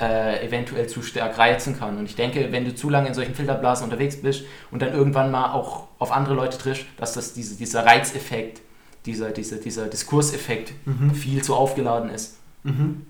[0.00, 1.96] äh, eventuell zu stark reizen kann.
[1.96, 5.30] Und ich denke, wenn du zu lange in solchen Filterblasen unterwegs bist und dann irgendwann
[5.30, 8.60] mal auch auf andere Leute triffst, dass das diese, dieser Reizeffekt,
[9.06, 10.72] dieser, dieser, dieser Diskurseffekt
[11.14, 12.36] viel zu aufgeladen ist,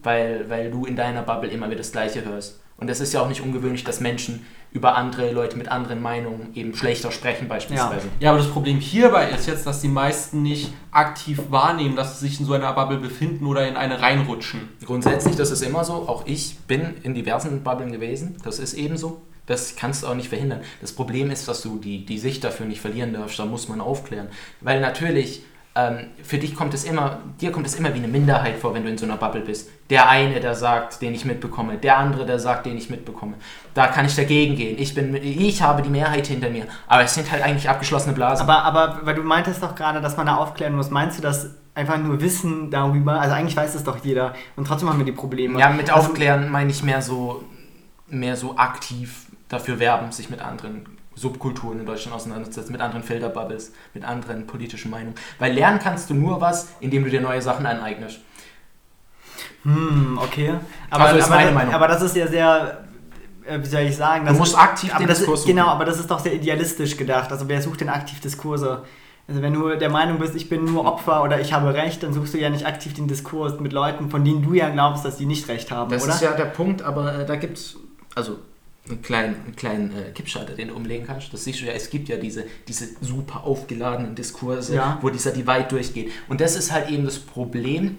[0.03, 2.61] weil, weil du in deiner Bubble immer wieder das Gleiche hörst.
[2.77, 6.55] Und es ist ja auch nicht ungewöhnlich, dass Menschen über andere Leute mit anderen Meinungen
[6.55, 8.09] eben schlechter sprechen beispielsweise.
[8.21, 12.29] Ja, aber das Problem hierbei ist jetzt, dass die meisten nicht aktiv wahrnehmen, dass sie
[12.29, 14.69] sich in so einer Bubble befinden oder in eine reinrutschen.
[14.85, 15.95] Grundsätzlich, das ist immer so.
[15.95, 18.37] Auch ich bin in diversen Bubblen gewesen.
[18.45, 19.23] Das ist eben so.
[19.47, 20.61] Das kannst du auch nicht verhindern.
[20.83, 23.39] Das Problem ist, dass du die, die Sicht dafür nicht verlieren darfst.
[23.39, 24.29] Da muss man aufklären.
[24.61, 25.43] Weil natürlich,
[25.79, 28.83] ähm, für dich kommt es immer, dir kommt es immer wie eine Minderheit vor, wenn
[28.83, 29.71] du in so einer Bubble bist.
[29.91, 31.77] Der eine, der sagt, den ich mitbekomme.
[31.79, 33.35] Der andere, der sagt, den ich mitbekomme.
[33.75, 34.77] Da kann ich dagegen gehen.
[34.79, 36.67] Ich, bin, ich habe die Mehrheit hinter mir.
[36.89, 38.43] Aber es sind halt eigentlich abgeschlossene Blasen.
[38.49, 41.51] Aber, aber, weil du meintest doch gerade, dass man da aufklären muss, meinst du das
[41.77, 43.21] einfach nur Wissen darüber?
[43.21, 45.61] Also eigentlich weiß es doch jeder und trotzdem haben wir die Probleme.
[45.61, 47.45] Ja, mit Also- Aufklären meine ich mehr so,
[48.09, 53.73] mehr so aktiv dafür werben, sich mit anderen Subkulturen in Deutschland auseinanderzusetzen, mit anderen Filterbubbles,
[53.95, 55.15] mit anderen politischen Meinungen.
[55.39, 58.21] Weil lernen kannst du nur was, indem du dir neue Sachen aneignest.
[59.65, 60.55] Hm, okay.
[60.91, 61.75] Aber, Also ist aber, meine Meinung.
[61.75, 62.85] aber das ist ja sehr,
[63.47, 64.25] äh, wie soll ich sagen?
[64.25, 65.47] Du das musst ist, aktiv aber den das Diskurs ist.
[65.47, 67.31] Genau, aber das ist doch sehr idealistisch gedacht.
[67.31, 68.85] Also wer sucht denn aktiv Diskurse?
[69.27, 72.15] Also wenn du der Meinung bist, ich bin nur Opfer oder ich habe Recht, dann
[72.15, 75.19] suchst du ja nicht aktiv den Diskurs mit Leuten, von denen du ja glaubst, dass
[75.19, 76.15] die nicht Recht haben, Das oder?
[76.15, 77.77] ist ja der Punkt, aber äh, da gibt es
[78.15, 78.39] also
[78.91, 81.33] einen kleinen, einen kleinen äh, Kippschalter, den du umlegen kannst.
[81.33, 84.99] Das siehst du ja, es gibt ja diese, diese super aufgeladenen Diskurse, Ja.
[85.01, 86.11] wo dieser Divide durchgeht.
[86.29, 87.99] Und das ist halt eben das Problem,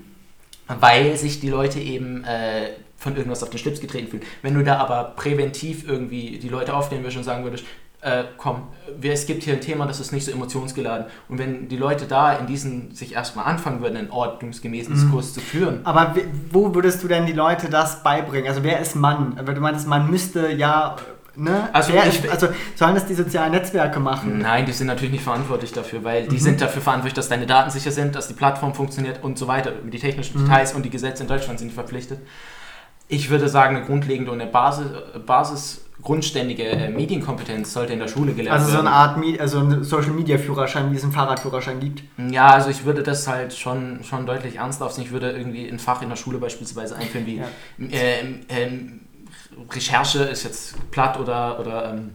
[0.67, 4.23] weil sich die Leute eben äh, von irgendwas auf den Schlips getreten fühlen.
[4.41, 7.63] Wenn du da aber präventiv irgendwie die Leute aufnehmen würdest und sagen würdest,
[8.01, 8.63] äh, komm,
[9.01, 11.07] es gibt hier ein Thema, das ist nicht so emotionsgeladen.
[11.27, 15.41] Und wenn die Leute da in diesen sich erstmal anfangen würden, einen ordnungsgemäßen Diskurs zu
[15.41, 16.15] führen, Aber
[16.51, 18.47] wo würdest du denn die Leute das beibringen?
[18.47, 19.35] Also wer ist Mann?
[19.45, 20.95] Du meintest, man müsste ja
[21.35, 21.69] ne?
[21.73, 24.39] Also ich- ist, also sollen das die sozialen Netzwerke machen?
[24.39, 26.39] Nein, die sind natürlich nicht verantwortlich dafür, weil die Mhm.
[26.39, 29.71] sind dafür verantwortlich, dass deine Daten sicher sind, dass die Plattform funktioniert und so weiter.
[29.71, 30.45] Die technischen Mhm.
[30.47, 32.19] Details und die Gesetze in Deutschland sind verpflichtet.
[33.07, 34.87] Ich würde sagen, eine grundlegende und eine Basis,
[35.25, 38.87] Basis grundständige äh, Medienkompetenz sollte in der Schule gelernt Also so werden.
[38.87, 42.03] eine Art Me also ein Social Media Führerschein, wie es einen Fahrradführerschein gibt.
[42.31, 45.03] Ja, also ich würde das halt schon, schon deutlich ernster aufsehen.
[45.05, 47.45] Ich würde irgendwie ein Fach in der Schule beispielsweise einführen wie Ja.
[47.79, 48.99] ähm, ähm,
[49.71, 52.11] Recherche ist jetzt platt oder, oder ähm,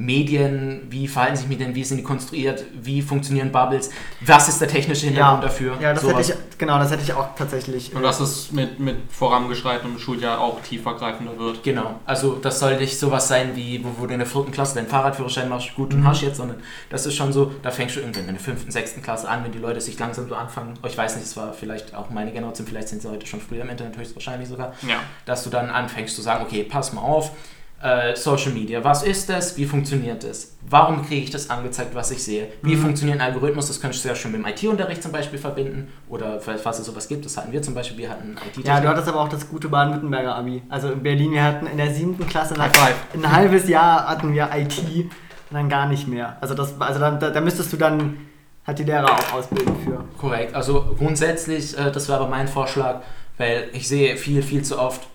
[0.00, 4.68] Medien, wie verhalten sich Medien, wie sind die konstruiert, wie funktionieren Bubbles, was ist der
[4.68, 5.76] technische Hintergrund dafür.
[5.80, 6.28] Ja, das sowas.
[6.28, 7.92] hätte ich, genau, das hätte ich auch tatsächlich.
[7.94, 11.62] Und dass es mit, mit vorangeschreitenem Schuljahr auch tiefergreifender wird.
[11.64, 14.76] Genau, also das soll nicht sowas sein wie, wo, wo du in der vierten Klasse
[14.76, 16.00] deinen Fahrradführerschein machst, gut Mhm.
[16.00, 18.70] und hast jetzt, sondern das ist schon so, da fängst du irgendwann in der fünften,
[18.70, 20.74] sechsten Klasse an, wenn die Leute sich langsam so anfangen.
[20.82, 23.40] Oh, Ich weiß nicht, es war vielleicht auch meine Generation, vielleicht sind sie heute schon
[23.40, 24.74] früher im Internet, höchstwahrscheinlich sogar.
[24.86, 25.00] Ja.
[25.26, 27.32] dass du dann anfängst zu sagen, okay, pass mal auf,
[27.80, 32.10] äh, Social Media, was ist das, wie funktioniert das, warum kriege ich das angezeigt, was
[32.10, 32.80] ich sehe, wie Mhm.
[32.82, 36.40] funktioniert ein Algorithmus, das könntest du ja schon mit dem IT-Unterricht zum Beispiel verbinden oder
[36.40, 39.08] falls es sowas gibt, das hatten wir zum Beispiel, wir hatten it Ja, du hattest
[39.08, 40.62] aber auch das gute Baden-Württemberger Abi.
[40.68, 42.94] Also in Berlin, wir hatten in der siebten Klasse five.
[43.14, 45.10] ein halbes Jahr hatten wir IT und
[45.52, 46.36] dann gar nicht mehr.
[46.40, 48.16] Also das, also dann, da, da müsstest du dann
[48.64, 50.04] hat die Lehrer auch ausbilden für.
[50.18, 53.02] Korrekt, also grundsätzlich, äh, das wäre aber mein Vorschlag,
[53.38, 55.06] weil ich sehe viel, viel zu oft,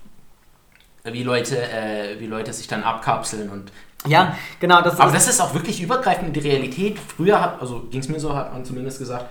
[1.11, 3.71] wie Leute, äh, wie Leute sich dann abkapseln und
[4.07, 5.27] Ja, genau, das Aber ist.
[5.27, 6.97] das ist auch wirklich übergreifend in die Realität.
[6.99, 9.25] Früher hat, also ging es mir so, hat man zumindest gesagt,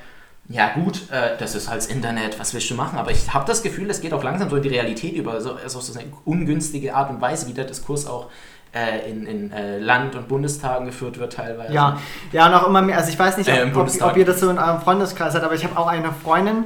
[0.48, 2.98] ja gut, äh, das ist halt das Internet, was willst du machen?
[2.98, 5.32] Aber ich habe das Gefühl, es geht auch langsam so in die Realität über.
[5.32, 8.28] Also, also so eine ungünstige Art und Weise, wie der Diskurs auch
[8.74, 11.72] äh, in, in äh, Land- und Bundestagen geführt wird teilweise.
[11.72, 11.98] Ja,
[12.32, 12.98] ja, und auch immer mehr.
[12.98, 15.44] Also ich weiß nicht, Äh, ob, ob, ob ihr das so in eurem Freundeskreis habt,
[15.44, 16.64] aber ich habe auch eine Freundin,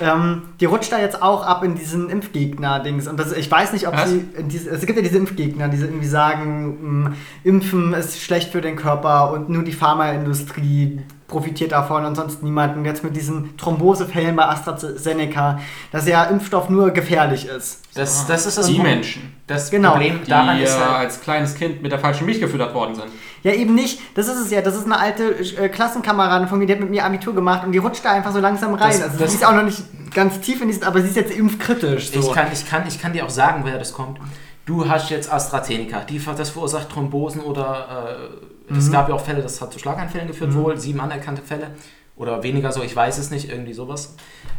[0.00, 3.08] ähm, die rutscht da jetzt auch ab in diesen Impfgegner-Dings.
[3.08, 4.10] Und das, ich weiß nicht, ob Was?
[4.10, 4.24] sie.
[4.38, 7.12] In diese, es gibt ja diese Impfgegner, die irgendwie sagen, mh,
[7.44, 11.00] Impfen ist schlecht für den Körper und nur die Pharmaindustrie
[11.32, 12.76] profitiert davon und sonst niemand.
[12.76, 15.58] Und jetzt mit diesen Thrombosefällen bei AstraZeneca,
[15.90, 17.80] dass ja Impfstoff nur gefährlich ist.
[17.94, 18.94] Das, das ist das Die Problem.
[18.94, 19.90] Menschen, Das Genau.
[19.92, 22.94] Problem die daran äh, ist halt, als kleines Kind mit der falschen Milch gefüttert worden
[22.94, 23.06] sind.
[23.42, 23.98] Ja, eben nicht.
[24.16, 24.60] Das ist es ja.
[24.62, 27.72] Das ist eine alte äh, Klassenkameradin von mir, die hat mit mir Abitur gemacht und
[27.72, 28.90] die rutscht da einfach so langsam rein.
[28.92, 29.82] Das- also das- sie ist auch noch nicht
[30.14, 32.10] ganz tief in diesen, aber sie ist jetzt impfkritisch.
[32.12, 32.20] So.
[32.20, 34.18] Ich kann, ich, kann, ich kann dir auch sagen, woher das kommt.
[34.64, 38.92] Du hast jetzt AstraZeneca, die, das verursacht Thrombosen oder äh, es Mhm.
[38.92, 41.68] gab ja auch Fälle, das hat zu Schlaganfällen geführt, wohl sieben anerkannte Fälle
[42.16, 44.14] oder weniger so, ich weiß es nicht, irgendwie sowas.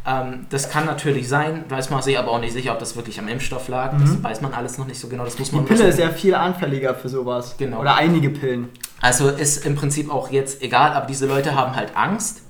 [0.06, 3.20] Ähm, das kann natürlich sein, weiß man sich aber auch nicht sicher, ob das wirklich
[3.20, 3.94] am Impfstoff lag.
[4.00, 5.58] Das weiß man alles noch nicht so genau, das muss Mhm.
[5.58, 7.56] die man Pille ist ja viel anfälliger für sowas.
[7.58, 7.80] Genau.
[7.82, 8.70] Oder einige Pillen.
[9.02, 12.42] Also ist im Prinzip auch jetzt egal, aber diese Leute haben halt Angst.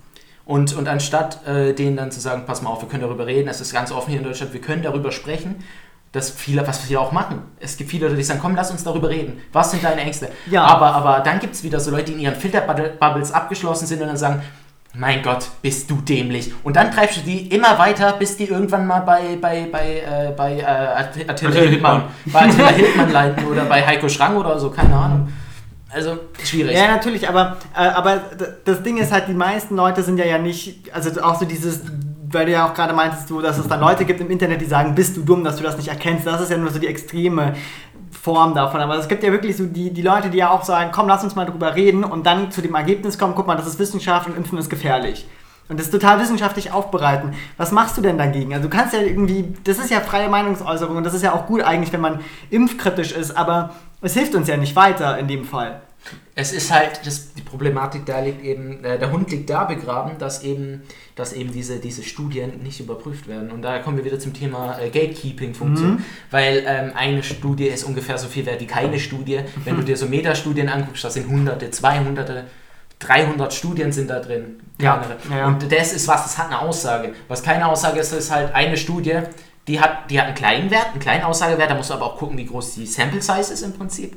[0.45, 3.47] Und, und anstatt äh, denen dann zu sagen, pass mal auf, wir können darüber reden,
[3.47, 5.55] es ist ganz offen hier in Deutschland, wir können darüber sprechen,
[6.13, 7.41] das viele, was viele auch machen.
[7.59, 9.41] Es gibt viele Leute, die sagen, komm, lass uns darüber reden.
[9.51, 10.29] Was sind deine Ängste?
[10.49, 10.63] Ja.
[10.63, 14.07] Aber, aber dann gibt es wieder so Leute, die in ihren Filterbubbles abgeschlossen sind und
[14.07, 14.41] dann sagen,
[14.95, 16.53] mein Gott, bist du dämlich.
[16.63, 20.31] Und dann treibst du die immer weiter, bis die irgendwann mal bei, bei, bei, äh,
[20.37, 24.59] bei äh, Att- Attila Attila Hildmann, bei Attila Hildmann landen oder bei Heiko Schrang oder
[24.59, 25.33] so, keine Ahnung.
[25.89, 26.77] Also, schwierig.
[26.77, 28.21] Ja, natürlich, aber, äh, aber
[28.65, 31.81] das Ding ist halt, die meisten Leute sind ja ja nicht, also auch so dieses,
[32.33, 34.65] weil du ja auch gerade meintest, du, dass es dann Leute gibt im Internet, die
[34.65, 36.25] sagen, bist du dumm, dass du das nicht erkennst.
[36.25, 37.53] Das ist ja nur so die extreme
[38.11, 38.81] Form davon.
[38.81, 41.23] Aber es gibt ja wirklich so die, die Leute, die ja auch sagen, komm, lass
[41.23, 44.27] uns mal drüber reden und dann zu dem Ergebnis kommen, guck mal, das ist Wissenschaft
[44.27, 45.27] und Impfen ist gefährlich.
[45.69, 47.33] Und das total wissenschaftlich aufbereiten.
[47.57, 48.53] Was machst du denn dagegen?
[48.53, 51.47] Also du kannst ja irgendwie, das ist ja freie Meinungsäußerung und das ist ja auch
[51.47, 52.19] gut eigentlich, wenn man
[52.49, 55.81] impfkritisch ist, aber es hilft uns ja nicht weiter in dem Fall.
[56.35, 60.17] Es ist halt, das, die Problematik da liegt eben, äh, der Hund liegt da begraben,
[60.17, 60.81] dass eben,
[61.15, 63.51] dass eben diese, diese Studien nicht überprüft werden.
[63.51, 65.91] Und da kommen wir wieder zum Thema äh, Gatekeeping-Funktion.
[65.91, 66.05] Mhm.
[66.31, 69.41] Weil ähm, eine Studie ist ungefähr so viel wert wie keine Studie.
[69.63, 72.45] Wenn du dir so Metastudien anguckst, da sind hunderte, zweihunderte,
[72.99, 74.59] 300 Studien sind da drin.
[74.79, 75.47] Ja, ja.
[75.47, 77.13] Und das ist was, das hat eine Aussage.
[77.27, 79.19] Was keine Aussage ist, ist halt eine Studie,
[79.67, 82.17] die hat, die hat einen kleinen Wert, einen kleinen Aussagewert, da musst du aber auch
[82.17, 84.15] gucken, wie groß die Sample Size ist im Prinzip.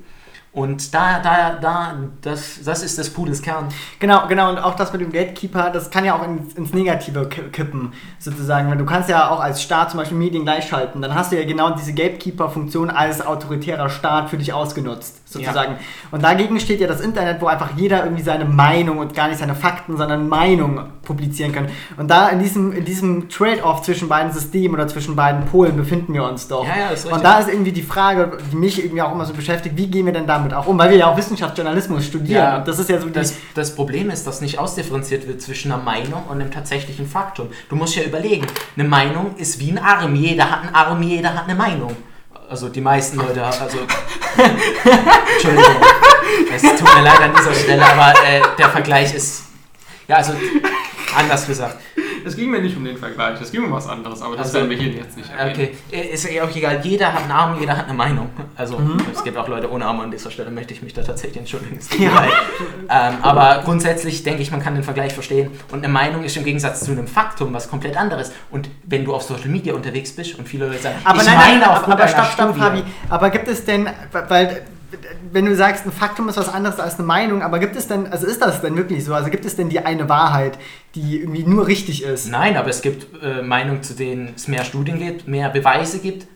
[0.56, 3.68] Und da, da, da, das, das ist des Pudels Kern.
[3.98, 7.28] Genau, genau, und auch das mit dem Gatekeeper, das kann ja auch ins, ins Negative
[7.28, 8.70] ki- kippen, sozusagen.
[8.70, 11.44] Weil du kannst ja auch als Staat zum Beispiel Medien gleichschalten, dann hast du ja
[11.46, 15.76] genau diese Gatekeeper-Funktion als autoritärer Staat für dich ausgenutzt, sozusagen.
[16.10, 19.38] Und dagegen steht ja das Internet, wo einfach jeder irgendwie seine Meinung und gar nicht
[19.38, 21.68] seine Fakten, sondern Meinung publizieren kann.
[21.98, 26.14] Und da in diesem, in diesem Trade-off zwischen beiden Systemen oder zwischen beiden Polen befinden
[26.14, 26.66] wir uns doch.
[26.66, 27.12] Ja, ja, ist richtig.
[27.12, 30.06] und da ist irgendwie die Frage, die mich irgendwie auch immer so beschäftigt, wie gehen
[30.06, 30.78] wir denn damit auch um?
[30.78, 32.42] Weil wir ja auch Wissenschaftsjournalismus studieren.
[32.42, 35.82] Ja, das ist ja so Das, das Problem ist, dass nicht ausdifferenziert wird zwischen einer
[35.82, 37.48] Meinung und einem tatsächlichen Faktum.
[37.68, 40.14] Du musst ja überlegen, eine Meinung ist wie ein Arm.
[40.14, 41.96] Jeder hat einen Arm, jeder hat eine Meinung.
[42.48, 43.78] also die meisten Leute, also
[45.35, 45.76] Entschuldigung,
[46.54, 49.44] es tut mir leid an dieser Stelle, aber äh, der Vergleich ist,
[50.09, 50.32] ja, also
[51.16, 51.78] anders gesagt.
[52.26, 54.58] Es ging mir nicht um den Vergleich, es ging um was anderes, aber das Also-
[54.58, 55.52] werden wir hier jetzt nicht erwähnen.
[55.54, 58.30] Okay, äh, ist ja auch egal, jeder hat einen Arm, jeder hat eine Meinung.
[58.56, 58.96] Also Mhm.
[59.12, 61.78] es gibt auch Leute ohne Arme an dieser Stelle, möchte ich mich da tatsächlich entschuldigen.
[61.98, 62.24] Ja.
[62.88, 65.50] Ähm, aber grundsätzlich denke ich, man kann den Vergleich verstehen.
[65.72, 68.32] Und eine Meinung ist im Gegensatz zu einem Faktum was komplett anderes.
[68.50, 71.36] Und wenn du auf Social Media unterwegs bist und viele Leute sagen, Aber ich nein,
[71.36, 72.56] meine nein, aufgrund aber einer stopp, stopp.
[72.56, 72.82] Fabi.
[73.08, 73.88] Aber gibt es denn,
[74.28, 74.62] weil,
[75.33, 78.07] wenn du sagst, ein Faktum ist was anderes als eine Meinung, aber gibt es denn,
[78.07, 79.14] also ist das denn wirklich so?
[79.14, 80.59] Also gibt es denn die eine Wahrheit,
[80.94, 82.29] die irgendwie nur richtig ist?
[82.29, 86.27] Nein, aber es gibt äh, Meinungen, zu denen es mehr Studien gibt, mehr Beweise gibt,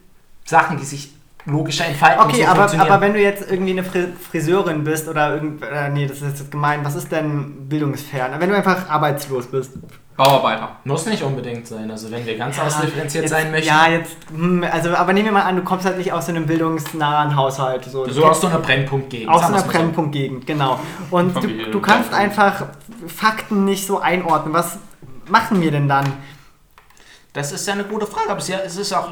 [0.45, 1.13] Sachen, die sich
[1.47, 2.21] logischer entfalten.
[2.21, 2.91] und Okay, so aber, funktionieren.
[2.93, 6.39] aber wenn du jetzt irgendwie eine Fri- Friseurin bist oder irgend, äh, nee, das ist
[6.39, 8.33] jetzt gemein, was ist denn bildungsfern?
[8.39, 9.73] Wenn du einfach arbeitslos bist.
[10.17, 10.77] Bauarbeiter.
[10.85, 11.91] Muss nicht unbedingt sein.
[11.91, 13.69] Also wenn wir ganz Ja, ausdifferenziert jetzt, sein möchten.
[13.69, 16.33] Ja, jetzt, hm, also, aber nehmen wir mal an, du kommst halt nicht aus so
[16.33, 17.87] einem bildungsnahen Haushalt.
[17.87, 19.31] So, so aus so einer Brennpunktgegend.
[19.31, 19.71] Aus sagen einer so.
[19.71, 20.79] Brennpunktgegend, genau.
[21.11, 22.67] Und du, du kannst einfach
[23.07, 24.53] Fakten nicht so einordnen.
[24.53, 24.77] Was
[25.29, 26.13] machen wir denn dann?
[27.33, 29.09] Das ist ja eine gute Frage, aber es ist, ja, es ist auch,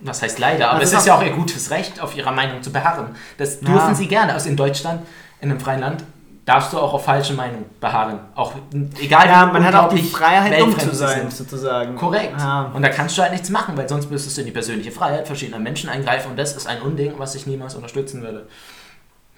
[0.00, 2.32] was heißt leider, aber Das es ist ist ja auch- ihr gutes Recht, auf ihrer
[2.32, 3.14] Meinung zu beharren.
[3.38, 3.68] Das Ja.
[3.68, 4.32] dürfen sie gerne.
[4.32, 5.02] Also in Deutschland,
[5.40, 6.04] in einem freien Land,
[6.46, 8.18] darfst du auch auf falsche Meinung beharren.
[8.34, 8.54] Auch
[9.00, 11.32] egal Ja, wie man hat auch die Freiheit, dumm zu sein, sind.
[11.34, 11.94] sozusagen.
[11.96, 12.34] Korrekt.
[12.38, 12.70] Ja.
[12.74, 15.26] Und da kannst du halt nichts machen, weil sonst müsstest du in die persönliche Freiheit
[15.26, 18.46] verschiedener Menschen eingreifen und das ist ein Unding, was ich niemals unterstützen würde.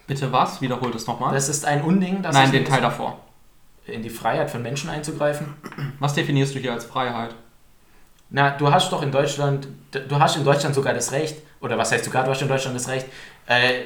[0.07, 0.61] Bitte was?
[0.61, 1.35] Wiederhol das nochmal.
[1.35, 3.19] Das ist ein Unding, dass Nein, ich den Teil davor.
[3.87, 5.55] in die Freiheit von Menschen einzugreifen.
[5.99, 7.35] Was definierst du hier als Freiheit?
[8.35, 11.93] Na, du hast doch in Deutschland, du hast in Deutschland sogar das Recht, oder was
[11.93, 13.07] heißt sogar, du hast in Deutschland das Recht,
[13.47, 13.83] äh,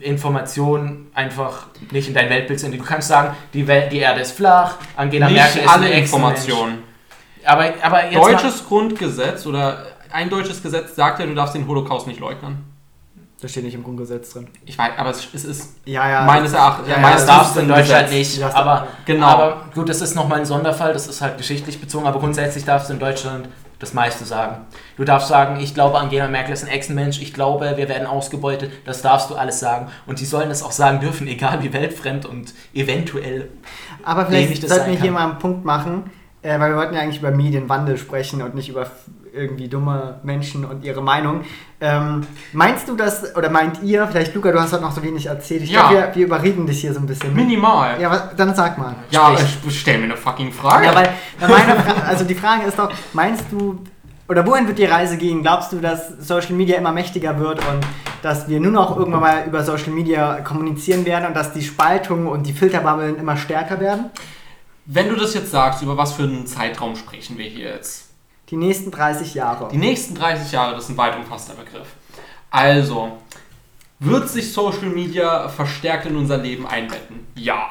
[0.00, 2.86] Informationen einfach nicht in dein Weltbild zu entwickeln.
[2.86, 5.88] Du kannst sagen, die, Welt, die Erde ist flach, Angela Merkel Nicht ist alle.
[5.90, 6.82] Informationen.
[7.44, 12.06] Aber, aber jetzt Deutsches Grundgesetz oder ein deutsches Gesetz sagt ja, du darfst den Holocaust
[12.06, 12.64] nicht leugnen.
[13.40, 14.48] Das steht nicht im Grundgesetz drin.
[14.64, 16.24] Ich weiß, aber es, es ist Ja, ja.
[16.24, 16.88] meines Erachtens.
[16.88, 18.36] Ja, ja, das das darfst du in Deutschland Gesetz.
[18.38, 18.42] nicht.
[18.42, 19.26] Aber, Genau.
[19.26, 22.88] aber gut, das ist nochmal ein Sonderfall, das ist halt geschichtlich bezogen, aber grundsätzlich darfst
[22.88, 23.48] du in Deutschland
[23.84, 24.66] das meiste sagen.
[24.96, 28.72] Du darfst sagen, ich glaube, Angela Merkel ist ein Ex-Mensch, ich glaube, wir werden ausgebeutet,
[28.84, 29.88] das darfst du alles sagen.
[30.06, 33.50] Und sie sollen das auch sagen dürfen, egal wie weltfremd und eventuell
[34.02, 36.10] Aber vielleicht das sollten wir hier mal einen Punkt machen,
[36.42, 38.90] äh, weil wir wollten ja eigentlich über Medienwandel sprechen und nicht über
[39.34, 41.42] irgendwie dumme Menschen und ihre Meinung.
[41.80, 45.26] Ähm, meinst du das, oder meint ihr, vielleicht Luca, du hast heute noch so wenig
[45.26, 45.88] erzählt, ich Ja.
[45.88, 47.34] glaube, wir, wir überreden dich hier so ein bisschen.
[47.34, 48.00] minimal.
[48.00, 48.94] Ja, was, dann sag mal.
[49.10, 49.34] Ja,
[49.66, 50.86] ich stell mir eine fucking Frage.
[50.86, 51.08] Ja, weil,
[51.40, 53.78] meine Fra also die Frage ist doch, meinst du,
[54.28, 55.42] oder wohin wird die Reise gehen?
[55.42, 57.84] Glaubst du, dass Social Media immer mächtiger wird und
[58.22, 62.26] dass wir nur noch irgendwann mal über Social Media kommunizieren werden und dass die Spaltung
[62.26, 64.06] und die Filterbubbeln immer stärker werden?
[64.86, 68.03] Wenn du das jetzt sagst, über was für einen Zeitraum sprechen wir hier jetzt?
[68.50, 69.68] Die nächsten 30 Jahre.
[69.70, 71.88] Die nächsten 30 Jahre, das ist ein weit umfassender Begriff.
[72.50, 73.18] Also,
[74.00, 77.26] wird sich Social Media verstärkt in unser Leben einbetten?
[77.34, 77.70] Ja.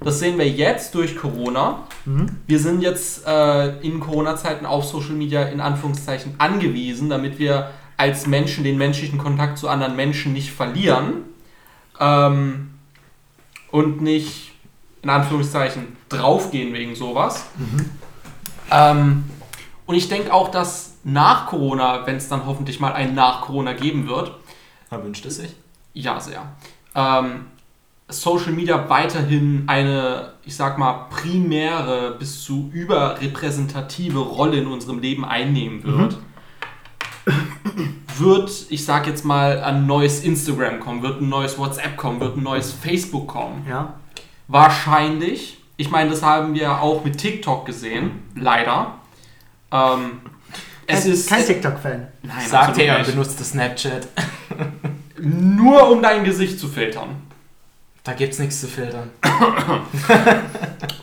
[0.00, 1.84] Das sehen wir jetzt durch Corona.
[2.04, 2.26] Mhm.
[2.46, 8.26] Wir sind jetzt äh, in Corona-Zeiten auf Social Media in Anführungszeichen angewiesen, damit wir als
[8.26, 11.24] Menschen den menschlichen Kontakt zu anderen Menschen nicht verlieren
[11.98, 12.70] ähm,
[13.70, 14.52] und nicht
[15.02, 17.46] in Anführungszeichen draufgehen wegen sowas.
[18.70, 19.24] Ähm,
[19.86, 23.72] und ich denke auch, dass nach Corona, wenn es dann hoffentlich mal ein nach Corona
[23.72, 24.32] geben wird,
[24.90, 25.54] man wünscht es sich.
[25.92, 26.42] ja sehr,
[26.94, 27.46] ähm,
[28.08, 35.24] Social Media weiterhin eine, ich sag mal, primäre bis zu überrepräsentative Rolle in unserem Leben
[35.24, 36.18] einnehmen wird.
[38.18, 42.36] Wird, ich sag jetzt mal, ein neues Instagram kommen, wird ein neues WhatsApp kommen, wird
[42.36, 43.66] ein neues Facebook kommen.
[43.68, 43.94] Ja.
[44.46, 45.58] Wahrscheinlich.
[45.76, 48.98] Ich meine, das haben wir auch mit TikTok gesehen, leider.
[49.72, 50.20] Ähm,
[50.86, 52.06] es kein, ist kein TikTok-Fan.
[52.22, 54.08] Nein, Sagt absolut er benutzt das Snapchat.
[55.18, 57.16] Nur um dein Gesicht zu filtern.
[58.02, 59.10] Da gibt's nichts zu filtern.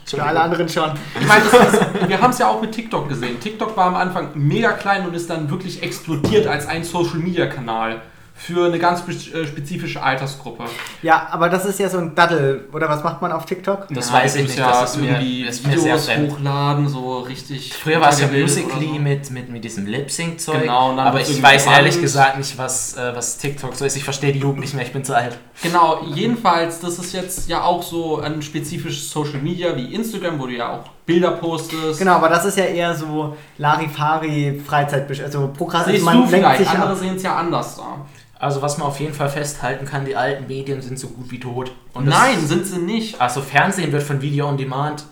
[0.06, 0.92] Für alle anderen schon.
[1.20, 3.40] Ich meine, ist, wir haben es ja auch mit TikTok gesehen.
[3.40, 8.02] TikTok war am Anfang mega klein und ist dann wirklich explodiert als ein Social-Media-Kanal
[8.44, 10.64] für eine ganz äh, spezifische Altersgruppe.
[11.04, 12.68] Ja, aber das ist ja so ein Daddel.
[12.74, 13.88] Oder was macht man auf TikTok?
[13.92, 16.32] Das Ja, weiß ich nicht, Ja das ist mir- irgendwie das ist mir sehr Videos
[16.34, 17.72] hochladen, so richtig.
[17.74, 19.00] Früher war es ja Musically so.
[19.00, 20.62] mit, mit, mit diesem Lip-Sync-Zeug.
[20.62, 23.96] Genau, aber ich weiß ehrlich gesagt nicht, was, äh, was TikTok so ist.
[23.96, 25.38] Ich verstehe die Jugend nicht mehr, ich bin zu alt.
[25.62, 30.48] Genau, jedenfalls, das ist jetzt ja auch so ein spezifisches Social Media wie Instagram, wo
[30.48, 32.00] du ja auch Bilder postest.
[32.00, 36.06] Genau, aber das ist ja eher so Larifari Freizeit, also Prokrastination.
[36.06, 38.06] Man lenkt vielleicht, sich andere sehen es ja anders da.
[38.42, 41.40] Also was man auf jeden Fall festhalten kann, die alten Medien sind so gut wie
[41.40, 41.72] tot.
[42.00, 43.22] Nein, sind sie nicht.
[43.22, 45.04] Also Fernsehen wird von Video on Demand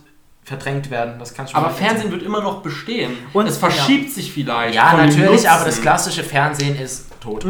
[0.43, 1.19] verdrängt werden.
[1.19, 3.11] Das kann schon Aber Fernsehen wird immer noch bestehen.
[3.33, 4.73] Und- es verschiebt sich vielleicht.
[4.73, 7.45] Ja, natürlich, aber das klassische Fernsehen ist tot.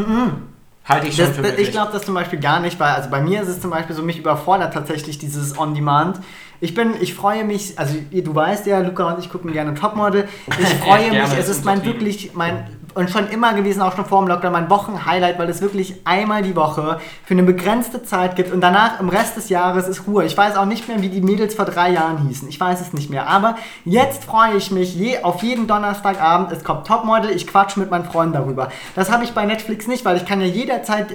[0.84, 1.68] Halte ich schon Das, für möglich.
[1.68, 3.96] ich glaube das zum Beispiel gar nicht, weil also bei mir ist es zum Beispiel
[3.96, 6.20] so, mich überfordert tatsächlich dieses On-Demand.
[6.60, 10.28] Ich bin, ich freue mich, also du weißt ja, Luca und ich gucken gerne Topmodel.
[10.60, 14.20] Ich freue mich, es ist mein wirklich, mein, und schon immer gewesen, auch schon vor
[14.22, 18.52] dem Lockdown, mein Wochenhighlight, weil es wirklich einmal die Woche für eine begrenzte Zeit gibt
[18.52, 20.26] und danach im Rest des Jahres ist Ruhe.
[20.26, 22.48] Ich weiß auch nicht mehr, wie die Mädels vor drei Jahren hießen.
[22.50, 23.28] Ich weiß es nicht mehr.
[23.28, 26.52] Aber jetzt freue ich mich je, auf jeden Donnerstagabend.
[26.52, 28.70] Es kommt Topmodel, ich quatsch mit meinen Freunden darüber.
[28.96, 31.08] Das habe ich bei Netflix nicht, weil ich kann ja jederzeit,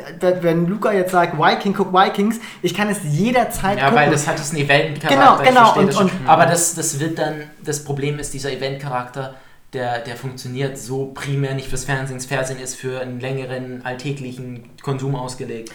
[0.42, 3.98] wenn Luca jetzt sagt, Viking, guck Vikings, ich kann es jederzeit Ja, gucken.
[3.98, 5.44] weil das hat diesen Event-Charakter.
[5.44, 7.34] Genau, genau, und- und- aber das, das wird dann,
[7.64, 9.34] das Problem ist, dieser Event-Charakter,
[9.74, 12.16] der, der funktioniert so primär nicht fürs Fernsehen.
[12.16, 15.70] Das Fernsehen ist für einen längeren, alltäglichen Konsum ausgelegt.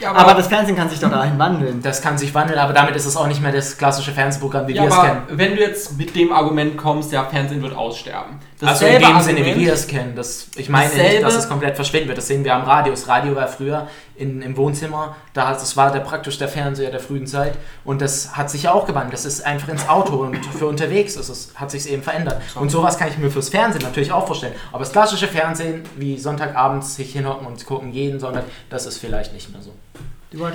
[0.00, 1.80] Ja, aber das Fernsehen kann sich doch dahin wandeln.
[1.82, 4.72] Das kann sich wandeln, aber damit ist es auch nicht mehr das klassische Fernsehprogramm, wie
[4.74, 5.22] ja, wir es aber kennen.
[5.30, 8.38] wenn du jetzt mit dem Argument kommst, ja, Fernsehen wird aussterben.
[8.60, 10.12] Also in Dasselbe dem Sinne, wie Argument- wir es kennen.
[10.16, 12.18] Das, ich meine nicht, Dasselbe- dass es komplett verschwinden wird.
[12.18, 12.92] Das sehen wir am Radio.
[12.92, 15.16] Das Radio war früher in, im Wohnzimmer.
[15.32, 17.54] Da, hat- das war der, praktisch der Fernseher der frühen Zeit.
[17.84, 19.12] Und das hat sich ja auch gewandelt.
[19.14, 22.40] Das ist einfach ins Auto und für unterwegs ist es, hat sich eben verändert.
[22.54, 24.54] Und sowas kann ich mir fürs Fernsehen natürlich auch vorstellen.
[24.70, 29.32] Aber das klassische Fernsehen, wie Sonntagabends sich hinhocken und gucken jeden Sonntag, das ist vielleicht
[29.32, 29.72] nicht mehr so.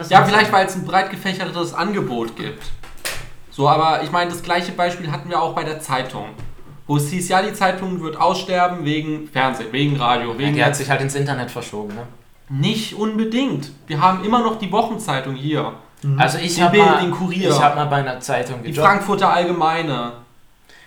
[0.09, 2.63] Ja, vielleicht, weil es ein breit gefächertes Angebot gibt.
[3.51, 6.25] So, aber ich meine, das gleiche Beispiel hatten wir auch bei der Zeitung.
[6.87, 10.55] Wo es hieß, ja, die Zeitung wird aussterben wegen Fernsehen, wegen Radio, wegen.
[10.55, 11.93] Der hat sich halt ins Internet verschoben.
[11.93, 12.01] Ne?
[12.49, 13.71] Nicht unbedingt.
[13.87, 15.73] Wir haben immer noch die Wochenzeitung hier.
[16.17, 17.49] Also ich Die habe mal, den Kurier.
[17.49, 18.87] ich hab mal bei einer Zeitung Die gejobbt.
[18.87, 20.13] Frankfurter Allgemeine.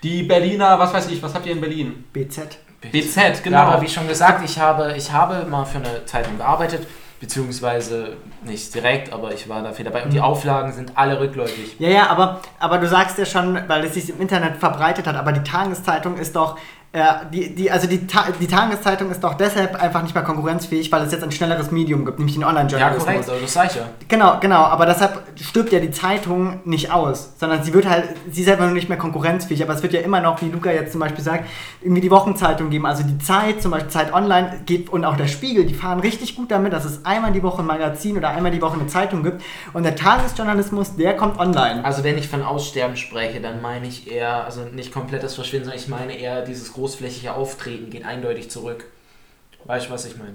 [0.03, 2.05] Die Berliner, was weiß ich, was habt ihr in Berlin?
[2.13, 2.59] BZ.
[2.91, 3.59] BZ, genau.
[3.59, 6.87] Ja, aber wie schon gesagt, ich habe, ich habe mal für eine Zeitung gearbeitet,
[7.21, 10.03] beziehungsweise nicht direkt, aber ich war dafür dabei.
[10.03, 10.25] Und die Mhm.
[10.25, 11.77] Auflagen sind alle rückläufig.
[11.79, 15.15] Ja, ja, aber, aber du sagst ja schon, weil es sich im Internet verbreitet hat,
[15.15, 16.59] aber die Tageszeitung ist doch,
[16.93, 17.03] äh,
[17.33, 21.03] die, die, also die, Ta die Tageszeitung ist doch deshalb einfach nicht mehr konkurrenzfähig, weil
[21.03, 23.05] es jetzt ein schnelleres Medium gibt, nämlich den Ja, Online-Journalismus.
[23.05, 23.89] korrekt, also das ja.
[24.09, 28.43] Genau, genau, aber deshalb stirbt ja die Zeitung nicht aus, sondern sie wird halt, sie
[28.43, 30.93] ist einfach nur nicht mehr konkurrenzfähig, aber es wird ja immer noch, wie Luca jetzt
[30.93, 31.47] zum Beispiel sagt,
[31.81, 35.29] irgendwie die Wochenzeitung geben, also die Zeit, zum Beispiel Zeit Online geht und auch der
[35.29, 38.53] Spiegel, die fahren richtig gut damit, dass es einmal die Woche ein Magazin oder einmal
[38.53, 41.83] die Woche eine Zeitung gibt und der Tagesjournalismus, der kommt online.
[41.85, 45.81] Also wenn ich von Aussterben spreche, dann meine ich eher, also nicht komplettes Verschwinden, sondern
[45.83, 48.87] ich meine eher, dieses großflächige Auftreten geht eindeutig zurück.
[49.67, 50.35] Weißt du, was ich meine?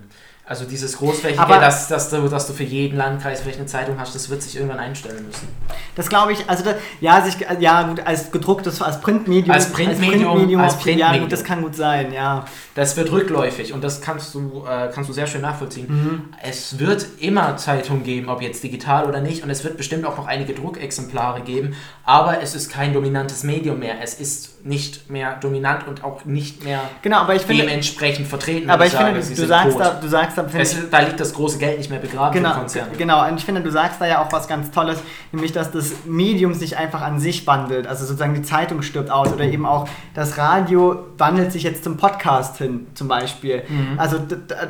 [0.50, 4.00] Also dieses großflächige, Aber- dass, dass, du, dass du für jeden Landkreis vielleicht eine Zeitung
[4.00, 5.50] hast, das wird sich irgendwann einstellen müssen.
[5.96, 10.60] Das glaube ich, also das, ja, sich, ja gut, als gedrucktes, als Printmedium, Als Printmedium,
[10.62, 11.20] als als ja Printmedium.
[11.24, 12.46] gut, das kann gut sein, ja.
[12.76, 15.88] Das wird rückläufig und das kannst du, äh, kannst du sehr schön nachvollziehen.
[15.90, 16.24] Mhm.
[16.42, 20.16] Es wird immer Zeitungen geben, ob jetzt digital oder nicht, und es wird bestimmt auch
[20.16, 23.96] noch einige Druckexemplare geben, aber es ist kein dominantes Medium mehr.
[24.02, 28.70] Es ist nicht mehr dominant und auch nicht mehr Genau, aber ich finde, dementsprechend vertreten.
[28.70, 31.20] aber wenn ich finde, sage, du, sagst da, du sagst da, finde ich, da liegt
[31.20, 32.92] das große Geld nicht mehr begraben Genau, für Konzerne.
[32.98, 35.00] genau, und ich finde, du sagst da ja auch was ganz Tolles,
[35.32, 37.88] nämlich, dass das Medium sich einfach an sich wandelt.
[37.88, 41.98] Also sozusagen die Zeitung stirbt aus oder eben auch das Radio wandelt sich jetzt zum
[41.98, 43.64] Podcast hin, zum Beispiel.
[43.68, 44.00] Mhm.
[44.00, 44.18] Also,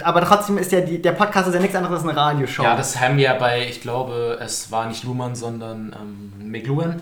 [0.04, 2.64] aber trotzdem ist ja die, der Podcast ist ja nichts anderes als eine Radioshow.
[2.64, 7.02] Ja, das haben wir bei, ich glaube, es war nicht Luhmann, sondern ähm, McLuhan,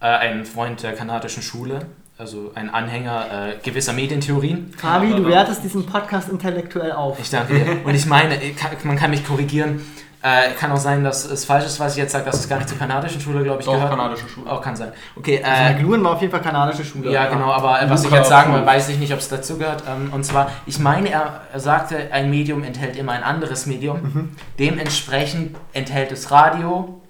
[0.00, 1.86] äh, ein Freund der kanadischen Schule,
[2.16, 4.72] also ein Anhänger äh, gewisser Medientheorien.
[4.76, 7.18] Fabi, du wertest diesen Podcast intellektuell auf.
[7.18, 7.84] Ich danke dir.
[7.84, 9.80] Und ich meine, ich kann, man kann mich korrigieren.
[10.22, 12.56] Äh, kann auch sein, dass es falsch ist, was ich jetzt sage, dass es gar
[12.56, 13.90] nicht zur kanadischen Schule, glaube ich, Doch, gehört.
[13.90, 14.50] kanadische Schule.
[14.50, 14.90] Auch kann sein.
[15.16, 17.12] Okay, Also äh, McLuhan war auf jeden Fall kanadische Schule.
[17.12, 19.58] ja, genau, aber äh, was ich jetzt sagen will, weiß ich nicht, ob es dazu
[19.58, 19.82] gehört.
[19.86, 24.00] Ähm, und zwar, ich meine, er, er sagte, ein Medium enthält immer ein anderes Medium.
[24.02, 24.36] Mhm.
[24.58, 27.02] Dementsprechend enthält das Radio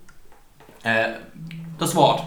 [0.83, 1.11] äh,
[1.79, 2.25] Das Wort.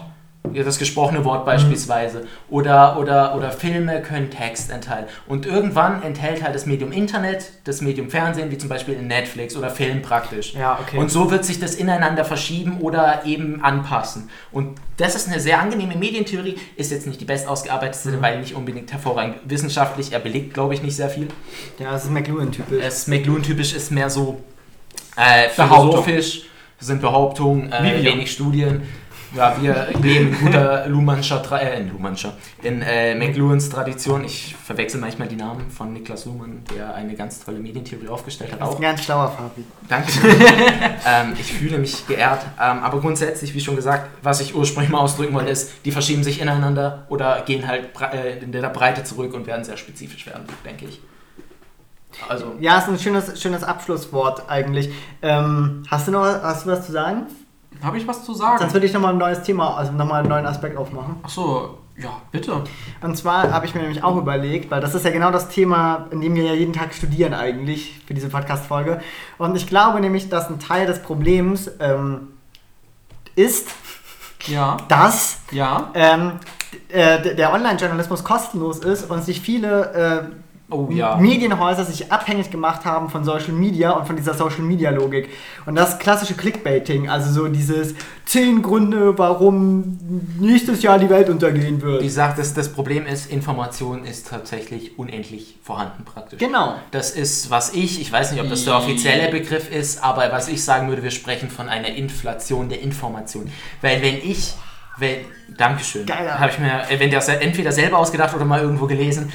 [0.54, 2.26] Das gesprochene Wort beispielsweise.
[2.48, 5.08] Oder, oder, oder Filme können Text enthalten.
[5.26, 9.56] Und irgendwann enthält halt das Medium Internet, das Medium Fernsehen, wie zum Beispiel in Netflix
[9.56, 10.54] oder Film praktisch.
[10.54, 10.98] Ja, okay.
[10.98, 14.30] Und so wird sich das ineinander verschieben oder eben anpassen.
[14.52, 18.22] Und das ist eine sehr angenehme Medientheorie, ist jetzt nicht die best ausgearbeitete, Mhm.
[18.22, 21.28] weil nicht unbedingt hervorragend wissenschaftlich, er belegt, glaube ich, nicht sehr viel.
[21.78, 22.82] ja, das ist McLuhan-typisch.
[22.84, 24.40] Es McLuhan-typisch ist mehr so
[25.16, 26.44] äh, philosophisch,
[26.80, 28.82] sind Behauptungen, äh, wenig Studien.
[29.34, 34.24] Ja, wir leben in guter Luhmannscher, äh, Luhmannscher, in äh, McLuhans Tradition.
[34.24, 38.60] Ich verwechsel manchmal die Namen von Niklas Luhmann, der eine ganz tolle Medientheorie aufgestellt hat.
[38.60, 39.64] Das ist ein ganz schlauer Fabi.
[39.86, 40.10] Danke.
[41.06, 42.40] ähm, ich fühle mich geehrt.
[42.58, 46.24] Ähm, aber grundsätzlich, wie schon gesagt, was ich ursprünglich mal ausdrücken wollte, ist, die verschieben
[46.24, 50.44] sich ineinander oder gehen halt äh, in der Breite zurück und werden sehr spezifisch werden,
[50.64, 51.00] denke ich.
[52.28, 54.90] Also, Ja, ist ein schönes, schönes Abschlusswort eigentlich.
[55.20, 57.26] Ähm, hast du noch hast du was zu sagen?
[57.82, 58.58] Habe ich was zu sagen?
[58.58, 61.16] Sonst würde ich nochmal ein neues Thema, also nochmal einen neuen Aspekt aufmachen.
[61.22, 62.62] Achso, Ja, bitte.
[63.02, 66.06] Und zwar habe ich mir nämlich auch überlegt, weil das ist ja genau das Thema,
[66.10, 69.00] in dem wir ja jeden Tag studieren eigentlich für diese Podcast-Folge.
[69.38, 72.28] Und ich glaube nämlich, dass ein Teil des Problems ähm,
[73.34, 73.68] ist,
[74.46, 75.90] Ja, dass ja.
[75.94, 76.32] ähm,
[76.88, 81.16] äh, der Online-Journalismus kostenlos ist und sich viele äh, Oh ja.
[81.16, 85.30] Medienhäuser sich abhängig gemacht haben von Social Media und von dieser Social Media Logik.
[85.64, 87.94] Und das klassische Clickbaiting, also so dieses
[88.26, 89.98] 10 Gründe, warum
[90.38, 92.02] nächstes Jahr die Welt untergehen wird.
[92.02, 96.38] Die sagt, dass das Problem ist, Information ist tatsächlich unendlich vorhanden praktisch.
[96.38, 96.74] Genau.
[96.90, 100.48] Das ist, was ich, ich weiß nicht, ob das der offizielle Begriff ist, aber was
[100.48, 103.50] ich sagen würde, wir sprechen von einer Inflation der Information.
[103.80, 104.52] Weil wenn ich,
[104.98, 105.18] wenn,
[105.56, 106.38] Dankeschön, Geiler.
[106.38, 106.88] habe ich mir,
[107.40, 109.32] entweder selber ausgedacht oder mal irgendwo gelesen,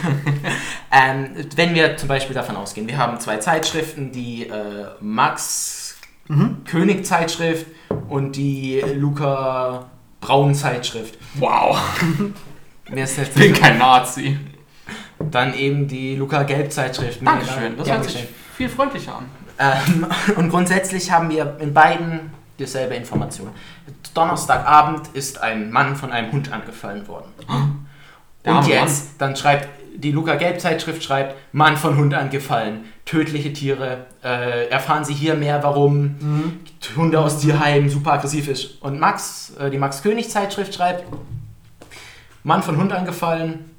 [0.92, 5.82] ähm, wenn wir zum Beispiel davon ausgehen, wir haben zwei Zeitschriften, die äh, Max
[6.64, 7.66] König Zeitschrift
[8.08, 9.86] und die Luca
[10.20, 11.18] Braun Zeitschrift.
[11.34, 11.78] Wow.
[12.94, 14.38] Ich bin kein Nazi.
[15.18, 17.24] dann eben die Luca Gelb Zeitschrift.
[17.24, 17.76] Dankeschön.
[17.78, 19.24] Das Ja, hört sich viel freundlicher an.
[19.58, 23.50] Ähm, und grundsätzlich haben wir in beiden dieselbe Information.
[24.14, 27.32] Donnerstagabend ist ein Mann von einem Hund angefallen worden.
[28.44, 33.52] Der und jetzt, dann schreibt die Luca Gelb Zeitschrift schreibt, Mann von Hund angefallen, tödliche
[33.52, 36.16] Tiere, äh, erfahren Sie hier mehr, warum
[36.96, 38.82] Hunde aus Tierheimen super aggressiv ist.
[38.82, 41.04] Und Max, äh, die Max König Zeitschrift schreibt,
[42.42, 43.70] Mann von Hund angefallen,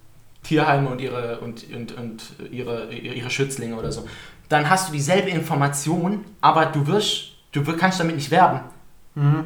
[0.43, 4.05] Tierheime und ihre, und, und, und ihre, ihre Schützlinge oder so.
[4.49, 8.60] Dann hast du dieselbe Information, aber du wirst, du kannst damit nicht werben.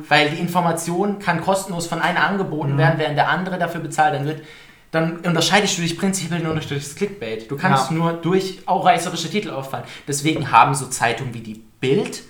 [0.07, 4.25] Weil die Information kann kostenlos von einer angeboten werden, während der andere dafür bezahlt dann
[4.25, 4.41] wird.
[4.91, 7.51] Dann unterscheidest du dich prinzipiell nur durch das Clickbait.
[7.51, 7.97] Du kannst Ja.
[7.97, 9.83] nur durch auch reißerische Titel auffallen.
[10.07, 12.23] Deswegen haben so Zeitungen wie die Bild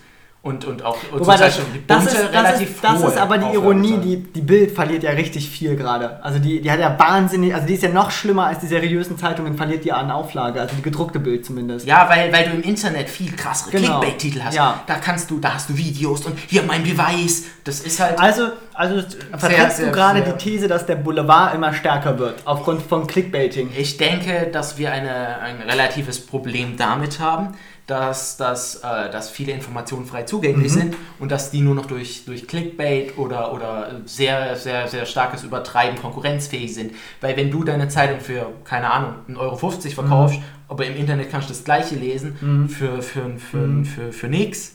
[0.48, 3.54] und, und auch und Wobei das, wie das, ist, das, ist, das ist aber die
[3.54, 6.22] Ironie, die, die Bild verliert ja richtig viel gerade.
[6.24, 9.18] Also die, die hat ja wahnsinnig, also die ist ja noch schlimmer als die seriösen
[9.18, 11.86] Zeitungen, verliert die an Auflage, also die gedruckte Bild zumindest.
[11.86, 14.00] Ja, weil, weil du im Internet viel krassere Genau.
[14.00, 14.54] Clickbait-Titel hast.
[14.54, 14.82] Ja.
[14.86, 17.44] Da kannst du, da hast du Videos und hier mein Beweis.
[17.64, 18.18] Das ist halt.
[18.18, 19.02] Also, also
[19.36, 23.70] vertrittst du gerade die These, dass der Boulevard immer stärker wird, aufgrund von Clickbaiting.
[23.76, 27.54] Ich denke, dass wir eine, ein relatives Problem damit haben,
[27.88, 30.76] dass, dass, äh, dass viele Informationen frei zugänglich Mhm.
[30.78, 35.42] sind und dass die nur noch durch, durch Clickbait oder, oder sehr, sehr, sehr starkes
[35.42, 36.92] Übertreiben konkurrenzfähig sind.
[37.22, 40.44] Weil wenn du deine Zeitung für, keine Ahnung, 1,50 Euro verkaufst, Mhm.
[40.68, 43.84] aber im Internet kannst du das gleiche lesen für, für, für, Mhm.
[43.86, 44.74] für, für nix,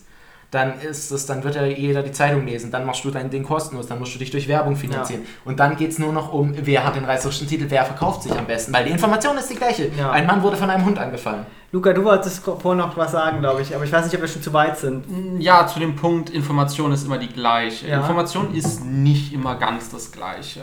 [0.53, 3.43] dann ist es, dann wird ja jeder die Zeitung lesen, dann machst du dein Ding
[3.43, 5.23] kostenlos, dann musst du dich durch Werbung finanzieren.
[5.45, 8.31] Und dann geht es nur noch um, wer hat den reißerischen Titel, wer verkauft sich
[8.31, 9.89] am besten, weil die Information ist die gleiche.
[9.97, 10.11] Ja.
[10.11, 11.47] Ein Mann wurde von einem Hund angefallen.
[11.71, 14.27] Luca, du wolltest vorhin noch was sagen, glaube ich, aber ich weiß nicht, ob wir
[14.27, 15.05] schon zu weit sind.
[15.39, 17.87] Ja, zu dem Punkt, Information ist immer die gleiche.
[17.87, 17.97] Ja.
[17.97, 20.61] Information ist nicht immer ganz das gleiche.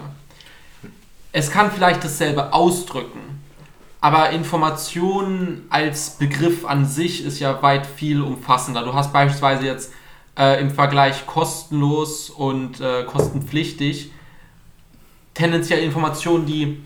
[1.32, 3.39] Es kann vielleicht dasselbe ausdrücken,
[4.00, 8.82] aber Information als Begriff an sich ist ja weit viel umfassender.
[8.84, 9.92] Du hast beispielsweise jetzt
[10.38, 14.10] äh, im Vergleich kostenlos und äh, kostenpflichtig
[15.34, 16.82] tendenziell Information, die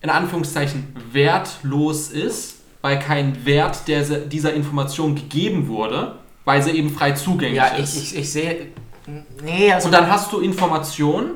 [0.00, 6.90] in Anführungszeichen wertlos ist, weil kein Wert der, dieser Information gegeben wurde, weil sie eben
[6.90, 7.96] frei zugänglich Ja, ist.
[7.96, 8.66] ich, ich, ich sehe.
[9.42, 9.86] Nee, also.
[9.86, 11.32] Und dann hast du Information,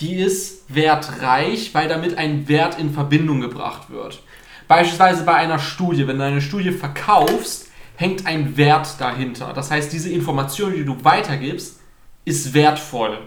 [0.00, 4.22] die ist wertreich, weil damit ein Wert in Verbindung gebracht wird.
[4.68, 9.52] Beispielsweise bei einer Studie, wenn du eine Studie verkaufst, hängt ein Wert dahinter.
[9.52, 11.80] Das heißt, diese Information, die du weitergibst,
[12.24, 13.18] ist wertvoll.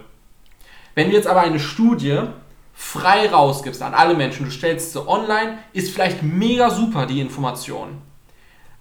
[0.96, 2.22] Wenn du jetzt aber eine Studie
[2.74, 8.02] frei rausgibst an alle Menschen, du stellst sie online, ist vielleicht mega super die Information.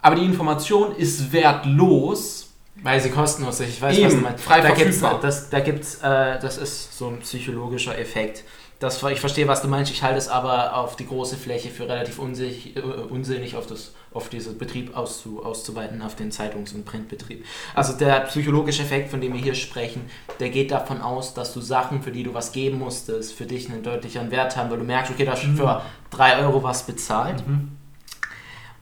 [0.03, 2.44] Aber die Information ist wertlos,
[2.85, 3.71] Weil sie kostenlos ist.
[3.71, 4.45] Ich weiß, Eben, was du meinst.
[4.45, 8.45] frei da gibt's, das, da gibt's, äh, das ist so ein psychologischer Effekt.
[8.79, 9.91] Das, ich verstehe, was du meinst.
[9.91, 13.95] Ich halte es aber auf die große Fläche für relativ unsich, äh, unsinnig, auf, das,
[14.13, 17.47] auf diesen Betrieb auszu, auszuweiten, auf den Zeitungs- und Printbetrieb.
[17.75, 20.03] Also der psychologische Effekt, von dem wir hier sprechen,
[20.39, 23.71] der geht davon aus, dass du Sachen, für die du was geben musstest, für dich
[23.71, 25.81] einen deutlicheren Wert haben, weil du merkst, okay, da hast du für
[26.11, 27.43] 3 Euro was bezahlt.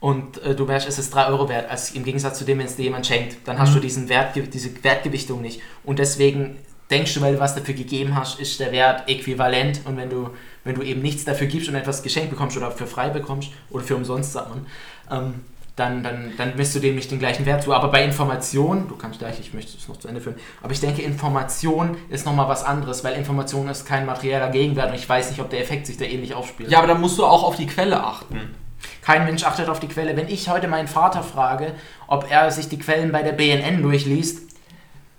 [0.03, 2.67] Und äh, du merkst, es ist 3 Euro wert, als im Gegensatz zu dem, wenn
[2.67, 5.61] es dir jemand schenkt, dann hast du diesen Wert, diese Wertgewichtung nicht.
[5.85, 6.57] Und deswegen
[6.91, 9.83] denkst du, weil du was dafür gegeben hast, ist der Wert äquivalent.
[9.85, 10.31] Und wenn du,
[10.65, 13.85] wenn du eben nichts dafür gibst und etwas geschenkt bekommst oder für frei bekommst oder
[13.85, 14.67] für umsonst, sagt man,
[15.09, 15.35] ähm,
[15.77, 17.73] dann, dann, dann misst du dem nicht den gleichen Wert zu.
[17.73, 20.81] Aber bei Information, du kannst gleich, ich möchte es noch zu Ende führen, aber ich
[20.81, 25.31] denke, Information ist nochmal was anderes, weil Information ist kein materieller Gegenwert und ich weiß
[25.31, 26.73] nicht, ob der Effekt sich da ähnlich aufspielt.
[26.73, 28.62] Ja, aber dann musst du auch auf die Quelle achten.
[29.03, 30.17] Kein Mensch achtet auf die Quelle.
[30.17, 31.75] Wenn ich heute meinen Vater frage,
[32.07, 34.53] ob er sich die Quellen bei der BNN durchliest,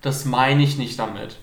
[0.02, 1.38] Das meine ich nicht damit.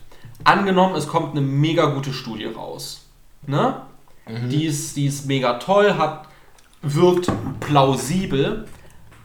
[0.45, 3.07] Angenommen, es kommt eine mega gute Studie raus.
[3.47, 3.83] Ne?
[4.29, 6.27] Die, ist, die ist mega toll, hat,
[6.83, 8.67] wirkt plausibel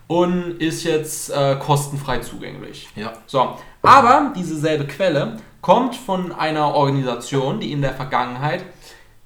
[0.07, 2.87] und ist jetzt äh, kostenfrei zugänglich.
[2.95, 3.13] Ja.
[3.27, 8.63] So, aber diese selbe Quelle kommt von einer Organisation, die in der Vergangenheit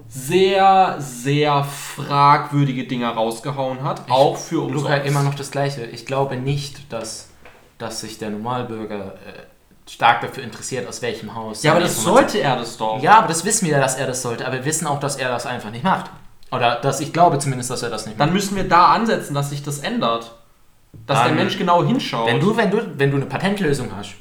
[0.10, 5.06] sehr, sehr fragwürdige Dinge rausgehauen hat, auch für Luca, umsonst.
[5.06, 5.86] immer noch das Gleiche.
[5.86, 7.30] Ich glaube nicht, dass,
[7.78, 11.62] dass sich der Normalbürger äh, stark dafür interessiert, aus welchem Haus.
[11.64, 13.02] Ja, aber das sollte er das doch.
[13.02, 14.46] Ja, aber das wissen wir ja, dass er das sollte.
[14.48, 16.10] Aber wir wissen auch, dass er das einfach nicht macht.
[16.52, 18.28] Oder dass ich glaube zumindest, dass er das nicht macht.
[18.28, 20.32] Dann müssen wir da ansetzen, dass sich das ändert.
[21.06, 22.26] Dass der Dann- Mensch genau hinschaut.
[22.28, 24.16] Wenn du, wenn du, wenn du eine Patentlösung hast,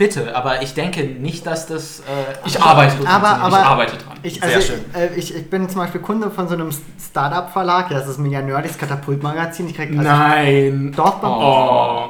[0.00, 0.34] bitte.
[0.34, 2.00] Aber ich denke nicht, dass das.
[2.00, 2.02] Äh,
[2.46, 3.06] ich arbeite dran.
[3.06, 4.18] Aber- ich aber- arbeite dran.
[4.22, 4.80] Ich, Sehr also, schön.
[4.94, 8.72] Äh, ich, ich bin zum Beispiel Kunde von so einem Startup-Verlag, das ist mega nerdig,
[8.72, 9.68] das Katapult-Magazin.
[9.68, 10.92] Ich krieg also Nein.
[10.96, 12.08] Doch, Oh.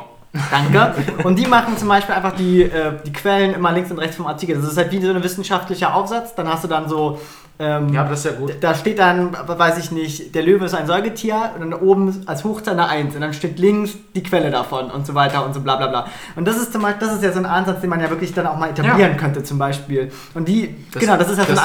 [0.52, 0.94] Danke.
[1.24, 4.28] Und die machen zum Beispiel einfach die, äh, die Quellen immer links und rechts vom
[4.28, 4.54] Artikel.
[4.60, 6.36] Das ist halt wie so ein wissenschaftlicher Aufsatz.
[6.36, 7.20] Dann hast du dann so.
[7.62, 8.54] Ähm, Ja, aber das ist ja gut.
[8.60, 12.42] Da steht dann, weiß ich nicht, der Löwe ist ein Säugetier und dann oben als
[12.42, 15.60] Hochzahl eine 1 und dann steht links die Quelle davon und so weiter und so
[15.60, 16.06] bla bla bla.
[16.36, 18.32] Und das ist zum Beispiel, das ist ja so ein Ansatz, den man ja wirklich
[18.32, 20.10] dann auch mal etablieren könnte zum Beispiel.
[20.32, 21.56] Und die, Das- genau, das ist ja so ein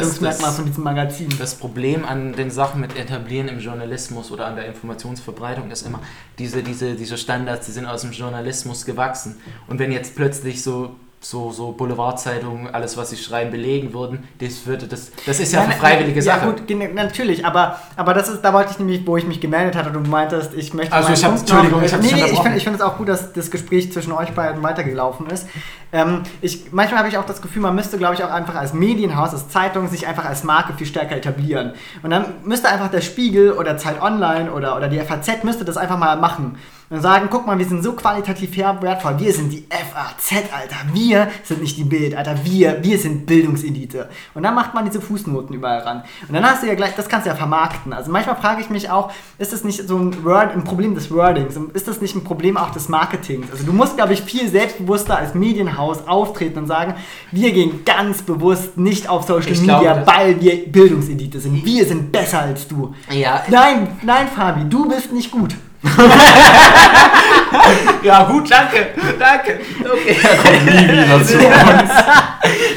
[0.00, 1.28] das- das- von diesem Magazin.
[1.38, 6.00] Das Problem an den Sachen mit Etablieren im Journalismus oder an der Informationsverbreitung ist immer,
[6.38, 9.36] diese, diese, diese Standards, die sind aus dem Journalismus gewachsen.
[9.66, 10.90] Und wenn jetzt plötzlich so,
[11.20, 15.60] so, so Boulevardzeitungen alles, was sie schreiben, belegen würden, das, würde, das, das ist ja
[15.60, 16.46] eine Nein, freiwillige ja, Sache.
[16.46, 19.74] gut, gen- natürlich, aber, aber das ist, da wollte ich nämlich, wo ich mich gemeldet
[19.74, 20.94] hatte du meintest, ich möchte.
[20.94, 22.96] Also ich hab- Punkt Entschuldigung, noch- ich hab nee, ich finde ich find es auch
[22.98, 25.48] gut, dass das Gespräch zwischen euch beiden weitergelaufen ist.
[25.90, 28.72] Ähm, ich, manchmal habe ich auch das Gefühl, man müsste, glaube ich, auch einfach als
[28.72, 31.72] Medienhaus, als Zeitung sich einfach als Marke viel stärker etablieren.
[32.04, 35.76] Und dann müsste einfach der Spiegel oder Zeit Online oder, oder die FAZ müsste das
[35.76, 36.58] einfach mal machen.
[36.90, 39.18] Und sagen, guck mal, wir sind so qualitativ wertvoll.
[39.18, 40.76] Wir sind die FAZ, Alter.
[40.94, 42.34] Wir sind nicht die Bild, Alter.
[42.44, 44.08] Wir, wir sind Bildungselite.
[44.32, 46.02] Und dann macht man diese Fußnoten überall ran.
[46.26, 47.92] Und dann hast du ja gleich, das kannst du ja vermarkten.
[47.92, 51.10] Also manchmal frage ich mich auch, ist das nicht so ein, Word, ein Problem des
[51.10, 51.58] Wordings?
[51.74, 53.50] Ist das nicht ein Problem auch des Marketings?
[53.50, 56.94] Also du musst, glaube ich, viel selbstbewusster als Medienhaus auftreten und sagen,
[57.32, 61.66] wir gehen ganz bewusst nicht auf Social Ich Media, glaube, weil wir Bildungselite sind.
[61.66, 62.94] Wir sind besser als du.
[63.10, 65.54] Ja, Nein, nein, Fabi, du bist nicht gut.
[68.02, 69.60] ja, gut, danke, danke.
[69.80, 70.16] Okay.
[70.64, 71.90] Nie wieder zu uns.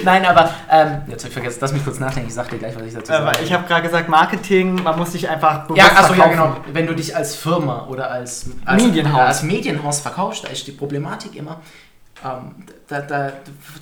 [0.03, 2.75] Nein, aber, ähm, jetzt habe ich vergessen, lass mich kurz nachdenken, ich sag dir gleich,
[2.75, 3.45] was ich dazu Aber sage.
[3.45, 6.57] ich habe gerade gesagt, Marketing, man muss sich einfach bewusst Ja, achso, ja, genau.
[6.73, 9.19] Wenn du dich als Firma oder als, als Medienhaus.
[9.19, 11.61] äh, als Medienhaus verkaufst, da ist die Problematik immer
[12.25, 12.55] ähm,
[12.87, 13.31] da, da,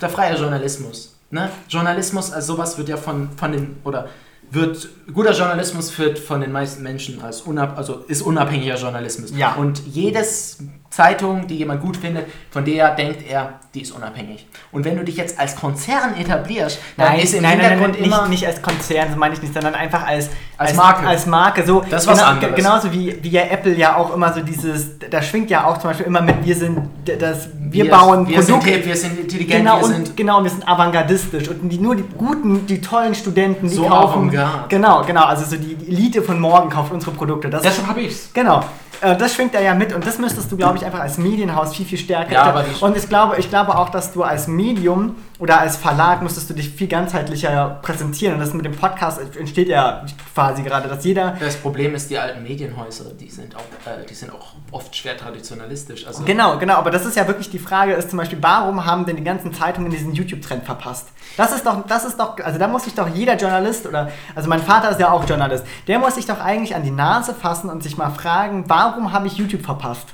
[0.00, 1.16] der freie Journalismus.
[1.30, 1.48] Ne?
[1.68, 4.08] Journalismus als sowas wird ja von, von den, oder
[4.50, 9.32] wird, guter Journalismus wird von den meisten Menschen als unab, also ist unabhängiger Journalismus.
[9.36, 9.54] Ja.
[9.54, 10.58] Und jedes
[10.90, 14.46] Zeitung, die jemand gut findet, von der denkt er, die ist unabhängig.
[14.72, 17.70] Und wenn du dich jetzt als Konzern etablierst, dann Nein, ist im nein, nein, nein,
[17.70, 18.28] Hintergrund nicht, immer...
[18.28, 21.06] nicht als Konzern, so meine ich nicht, sondern einfach als, Als Marke.
[21.06, 21.80] Als Marke, so.
[21.88, 22.56] Das ist was genau, anderes.
[22.56, 25.90] Genauso wie, wie ja Apple ja auch immer so dieses, da schwingt ja auch zum
[25.90, 28.74] Beispiel immer mit, wir sind, das, wir, bauen wir sind, Produkte.
[28.76, 31.94] hip, wir sind intelligent, Genau, wir und, sind genau, wir sind avantgardistisch und die, nur
[31.94, 34.28] die guten, die tollen Studenten, die So kaufen.
[34.30, 34.64] avantgarde.
[34.68, 37.48] Genau, genau, also so die Elite von morgen kauft unsere Produkte.
[37.48, 38.30] Das, Deshalb habe ich's.
[38.34, 38.64] Genau.
[39.00, 41.74] Äh, Das schwingt da ja mit und das müsstest du, glaube ich, einfach als Medienhaus
[41.74, 42.32] viel, viel stärker.
[42.32, 46.20] Ja, aber und ich glaube, ich glaube auch, dass du als Medium oder als Verlag
[46.20, 48.34] müsstest du dich viel ganzheitlicher präsentieren.
[48.34, 51.34] Und das mit dem Podcast entsteht ja quasi gerade, dass jeder.
[51.40, 53.60] Das Problem ist, die alten Medienhäuser, die sind auch,
[53.90, 56.06] äh, die sind auch oft schwer traditionalistisch.
[56.06, 59.06] Also Genau, genau, aber das ist ja wirklich die Frage, ist zum Beispiel, warum haben
[59.06, 61.08] denn die ganzen Zeitungen diesen YouTube-Trend verpasst?
[61.38, 64.46] Das ist doch, das ist doch, also da muss sich doch jeder Journalist oder, also
[64.48, 67.70] mein Vater ist ja auch Journalist, der muss sich doch eigentlich an die Nase fassen
[67.70, 70.08] und sich mal fragen, warum habe ich YouTube verpasst?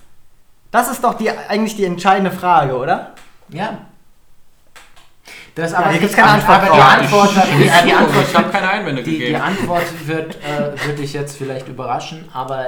[0.70, 3.14] Das ist doch die, eigentlich die entscheidende Frage, oder?
[3.48, 3.78] Ja.
[5.56, 8.24] Das Ja, aber, hier gibt's die- keine Antwort aber die Antwort, die, die, die Antwort,
[8.28, 9.40] ich habe keine Einwände die, die gegeben.
[9.40, 12.66] Antwort wird, äh, wird dich jetzt vielleicht überraschen, aber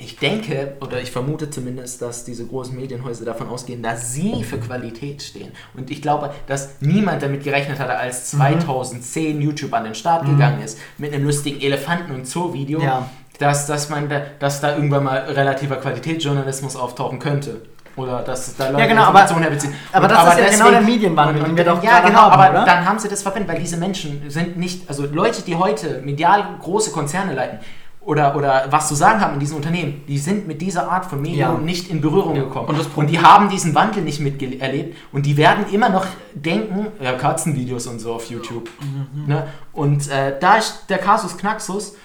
[0.00, 4.58] ich denke, oder ich vermute zumindest, dass diese großen Medienhäuser davon ausgehen, dass sie für
[4.58, 5.50] Qualität stehen.
[5.76, 8.38] Und ich glaube, dass niemand damit gerechnet hatte, als Mhm.
[8.38, 13.08] 2010 YouTube an den Start gegangen ist, mit einem lustigen Elefanten- und Zoo-Video, Ja.
[13.40, 17.62] dass, dass, man da, dass da irgendwann mal relativer Qualitätsjournalismus auftauchen könnte.
[17.98, 19.74] Oder dass da Leute Ja, genau, aber- Informationen herbeziehen.
[19.92, 22.50] aber Und- das ist ja genau der Medienwandel, den wir doch Ja, genau, haben, aber
[22.50, 22.64] oder?
[22.64, 26.44] dann haben sie das verwendet, weil diese Menschen sind nicht, also Leute, die heute medial
[26.62, 27.58] große Konzerne leiten
[28.00, 31.20] oder, oder was zu sagen haben in diesen Unternehmen, die sind mit dieser Art von
[31.20, 31.58] Medium Ja.
[31.58, 32.68] nicht in Berührung gekommen.
[32.68, 37.12] Und und die haben diesen Wandel nicht miterlebt und die werden immer noch denken, ja,
[37.12, 38.70] Katzenvideos und so auf YouTube.
[38.80, 39.26] Mhm.
[39.26, 39.46] Ne?
[39.72, 41.96] Und äh, da ist der Kasus Knaxus,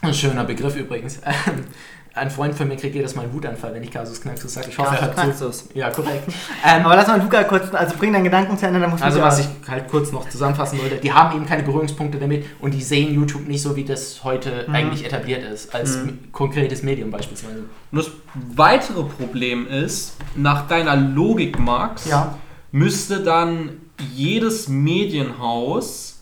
[0.00, 1.20] ein schöner Begriff übrigens,
[2.14, 4.68] ein Freund von mir kriegt jedes Mal einen Wutanfall, wenn ich Kasus Knaxus sage.
[4.68, 5.20] Ich hoffe, er zu.
[5.22, 5.68] Knaxus.
[5.74, 6.24] Ja, korrekt.
[6.64, 9.20] Ähm, Aber lass mal Luca kurz, also bring deinen Gedanken zu Ende, dann muss also
[9.20, 12.82] was ich halt kurz noch zusammenfassen wollte, die haben eben keine Berührungspunkte damit und die
[12.82, 14.74] sehen YouTube nicht so, wie das heute Mhm.
[14.74, 16.30] eigentlich etabliert ist, als Mhm.
[16.32, 17.64] konkretes Medium beispielsweise.
[17.90, 22.38] Und das weitere Problem ist, nach deiner Logik, Max, Ja.
[22.70, 23.70] müsste dann
[24.14, 26.20] jedes Medienhaus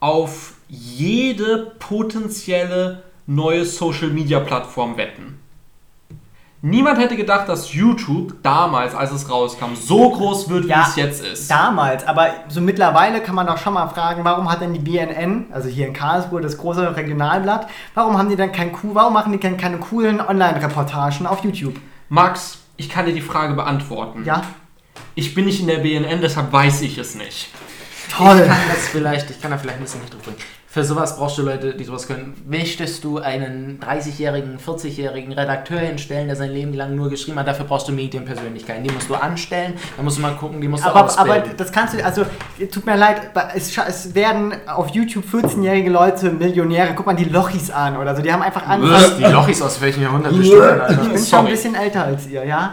[0.00, 5.38] auf jede potenzielle neue Social-Media-Plattform wetten.
[6.64, 10.94] Niemand hätte gedacht, dass YouTube damals, als es rauskam, so groß wird, wie Ja, es
[10.94, 11.50] jetzt ist.
[11.50, 15.46] Damals, aber so mittlerweile kann man doch schon mal fragen, warum hat denn die BNN,
[15.50, 19.32] also hier in Karlsruhe, das große Regionalblatt, warum haben die dann kein cool, warum machen
[19.32, 21.74] die denn keine coolen Online-Reportagen auf YouTube?
[22.08, 24.24] Max, ich kann dir die Frage beantworten.
[24.24, 24.42] Ja,
[25.16, 27.48] Ich bin nicht in der BNN, deshalb weiß ich es nicht.
[28.16, 28.38] toll.
[28.40, 30.36] Ich kann das vielleicht, ich kann da vielleicht ein bisschen nicht drüber bringen.
[30.72, 32.32] Für sowas brauchst du Leute, die sowas können.
[32.48, 37.66] Möchtest du einen 30-jährigen, 40-jährigen Redakteur hinstellen, der sein Leben lang nur geschrieben hat, dafür
[37.66, 38.82] brauchst du Medienpersönlichkeiten.
[38.82, 41.42] Die musst du anstellen, dann musst du mal gucken, die musst du Aber, ausbilden.
[41.42, 42.24] aber das kannst du, also
[42.72, 43.20] tut mir leid,
[43.54, 46.94] es, es werden auf YouTube 14-jährige Leute Millionäre.
[46.96, 49.18] Guck mal die Lochis an oder so, die haben einfach angefangen.
[49.18, 51.04] die Lochis aus welchem Jahrhundert bestimmt, Ich Alter.
[51.04, 52.72] bin schon ein bisschen älter als ihr, ja?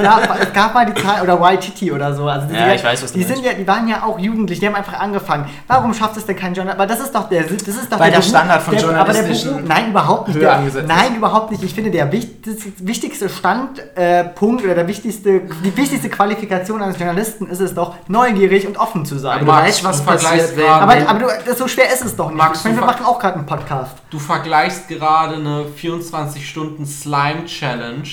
[0.00, 2.28] ja es gab mal die Zeit, oder Waititi oder so.
[2.28, 4.66] Also Ja, ich weiß, was du die, sind ja, die waren ja auch jugendlich, die
[4.68, 5.46] haben einfach angefangen.
[5.66, 6.78] Warum schafft es denn kein Journalist?
[6.80, 9.12] Aber das ist doch der, das ist doch Weil der Beruf- Standard von der, aber
[9.12, 10.40] der Beruf, Nein, überhaupt nicht.
[10.40, 11.62] Der, nein, überhaupt nicht.
[11.64, 13.82] Ich finde, der wichtigste, Standpunkt
[14.34, 19.04] Punkt oder der wichtigste, die wichtigste Qualifikation eines Journalisten ist es doch, neugierig und offen
[19.04, 19.40] zu sein.
[19.40, 22.38] Aber du weißt, was vergleichst Aber, aber du, so schwer ist es doch nicht.
[22.38, 23.92] Max, ich meine, wir machen auch gerade einen Podcast.
[24.10, 28.08] Du vergleichst gerade eine 24-Stunden-Slime-Challenge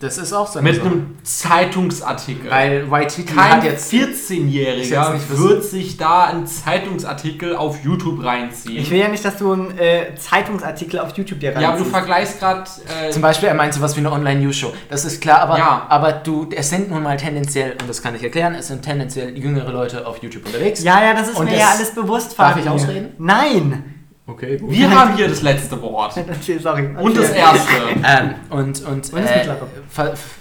[0.00, 0.86] das ist auch so mit Sache.
[0.86, 2.50] einem Zeitungsartikel.
[2.50, 3.92] Weil YTT Kein hat jetzt...
[3.92, 5.42] Ist jetzt 14-Jähriger nicht wissen.
[5.48, 8.78] wird sich da einen Zeitungsartikel auf YouTube reinziehen.
[8.78, 11.66] Ich will ja nicht, dass du einen äh, Zeitungsartikel auf YouTube dir ja, aber du
[11.72, 11.90] reinziehst.
[11.90, 12.64] vergleichst gerade.
[13.06, 14.72] Äh, Zum Beispiel, er meint sowas wie eine Online-News-Show.
[14.88, 15.86] Das ist klar, aber, Ja.
[15.88, 19.36] aber du, es sind nun mal tendenziell, und das kann ich erklären, es sind tendenziell
[19.36, 20.82] jüngere Leute auf YouTube unterwegs.
[20.84, 23.14] Ja, ja, das ist Und mir das- ja alles bewusst, Darf ich ausreden?
[23.18, 23.94] Nein!
[24.28, 24.70] Okay, gut.
[24.70, 26.12] wir haben hier das letzte Wort.
[26.60, 26.88] Sorry.
[27.00, 27.38] Und das Okay.
[27.38, 27.72] erste.
[28.04, 29.46] Ähm, und und, äh,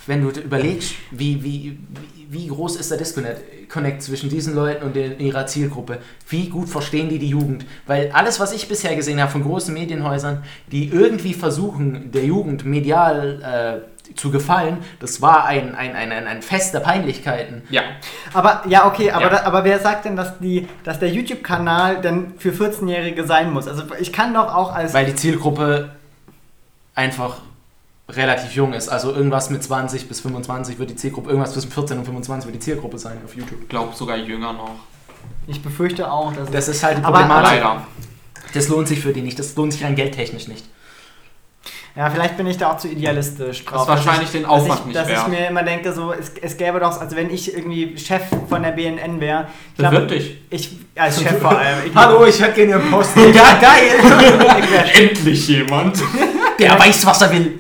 [0.08, 1.80] wenn du überlegst, wie, wie,
[2.16, 6.00] wie, wie groß ist der Disconnect Connect zwischen diesen Leuten und den, ihrer Zielgruppe?
[6.30, 7.66] Wie gut verstehen die die Jugend?
[7.86, 12.66] Weil alles, was ich bisher gesehen habe von großen Medienhäusern, die irgendwie versuchen, der Jugend
[12.66, 17.64] medial äh, zu gefallen, das war ein, ein, ein, ein, ein Fest der Peinlichkeiten.
[17.70, 17.82] Ja.
[18.34, 19.30] Aber ja, okay, aber, Ja.
[19.30, 23.68] Da, aber wer sagt denn, dass, die, dass der YouTube-Kanal dann für 14-Jährige sein muss?
[23.68, 24.94] Also ich kann doch auch als.
[24.94, 25.92] Weil die Zielgruppe
[26.96, 27.38] einfach
[28.10, 28.90] relativ jung ist.
[28.90, 32.56] Also irgendwas mit 20 bis 25 wird die Zielgruppe, irgendwas zwischen 14 und 25 wird
[32.56, 33.62] die Zielgruppe sein auf YouTube.
[33.64, 34.76] Ich glaube sogar jünger noch.
[35.48, 36.50] ich befürchte auch, dass.
[36.52, 37.52] Das ist halt die Aber- Problematik.
[37.62, 37.88] Leider.
[38.54, 39.38] Das lohnt sich für die nicht.
[39.38, 40.66] Das lohnt sich rein geldtechnisch nicht.
[41.98, 43.88] Ja, vielleicht bin ich da auch zu idealistisch drauf.
[43.88, 45.30] Das ist wahrscheinlich dass den ich, Aufwand dass ich, nicht Dass ich wert.
[45.30, 48.72] mir immer denke, so, es, es gäbe doch, also wenn ich irgendwie Chef von der
[48.72, 49.48] BNN wäre.
[49.76, 50.38] ich Bewirb dich.
[50.52, 51.78] Ich, als Chef vor allem.
[52.28, 53.12] Ich, ich hätte gerne einen Post.
[53.34, 54.62] Ja, geil!
[54.94, 55.98] Ich Endlich jemand.
[56.60, 57.58] Der weiß, was er will.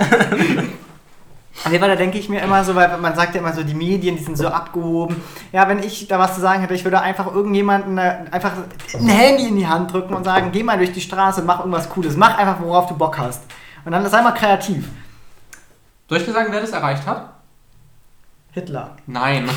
[1.72, 3.74] Nee, weil da denke ich mir immer so, weil man sagt ja immer so, die
[3.74, 5.16] Medien, die sind so abgehoben.
[5.52, 8.52] Ja, wenn ich da was zu sagen hätte, ich würde einfach irgendjemanden äh, einfach
[8.94, 11.60] ein Handy in die Hand drücken und sagen, geh mal durch die Straße und mach
[11.60, 12.16] irgendwas Cooles.
[12.16, 13.42] Mach einfach, worauf du Bock hast.
[13.88, 14.86] Und dann sei mal kreativ.
[16.10, 17.30] Soll ich dir sagen, wer das erreicht hat?
[18.52, 18.98] Hitler.
[19.06, 19.50] Nein.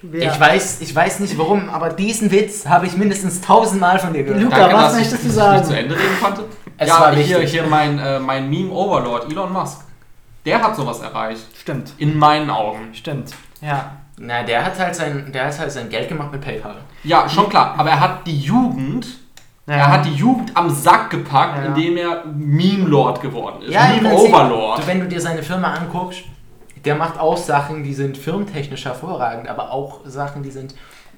[0.00, 0.32] Wer?
[0.32, 4.22] Ich, weiß, ich weiß nicht warum, aber diesen Witz habe ich mindestens tausendmal von dir
[4.22, 4.44] gehört.
[4.44, 5.56] Luca, Danke, was dass ich möchtest du sagen?
[5.56, 6.44] nicht zu Ende reden konnte.
[6.76, 7.50] Es ja, war hier, wichtig.
[7.50, 9.80] hier mein, äh, mein Meme-Overlord, Elon Musk.
[10.46, 11.44] Der hat sowas erreicht.
[11.60, 12.94] Stimmt, In meinen Augen.
[12.94, 13.34] stimmt.
[13.60, 13.96] Ja.
[14.18, 16.76] Na, der hat halt sein, der hat halt sein Geld gemacht mit PayPal.
[17.02, 17.74] Ja, schon klar.
[17.76, 19.18] Aber er hat die Jugend,
[19.68, 19.74] ja.
[19.74, 21.64] er hat die Jugend am Sack gepackt, Ja.
[21.66, 23.72] indem er Meme-Lord geworden ist.
[23.72, 24.78] im Prinzip, Meme-Overlord.
[24.82, 26.22] du, Wenn du dir seine Firma anguckst,
[26.84, 30.74] der macht auch Sachen, die sind firmentechnisch hervorragend, aber auch Sachen, die sind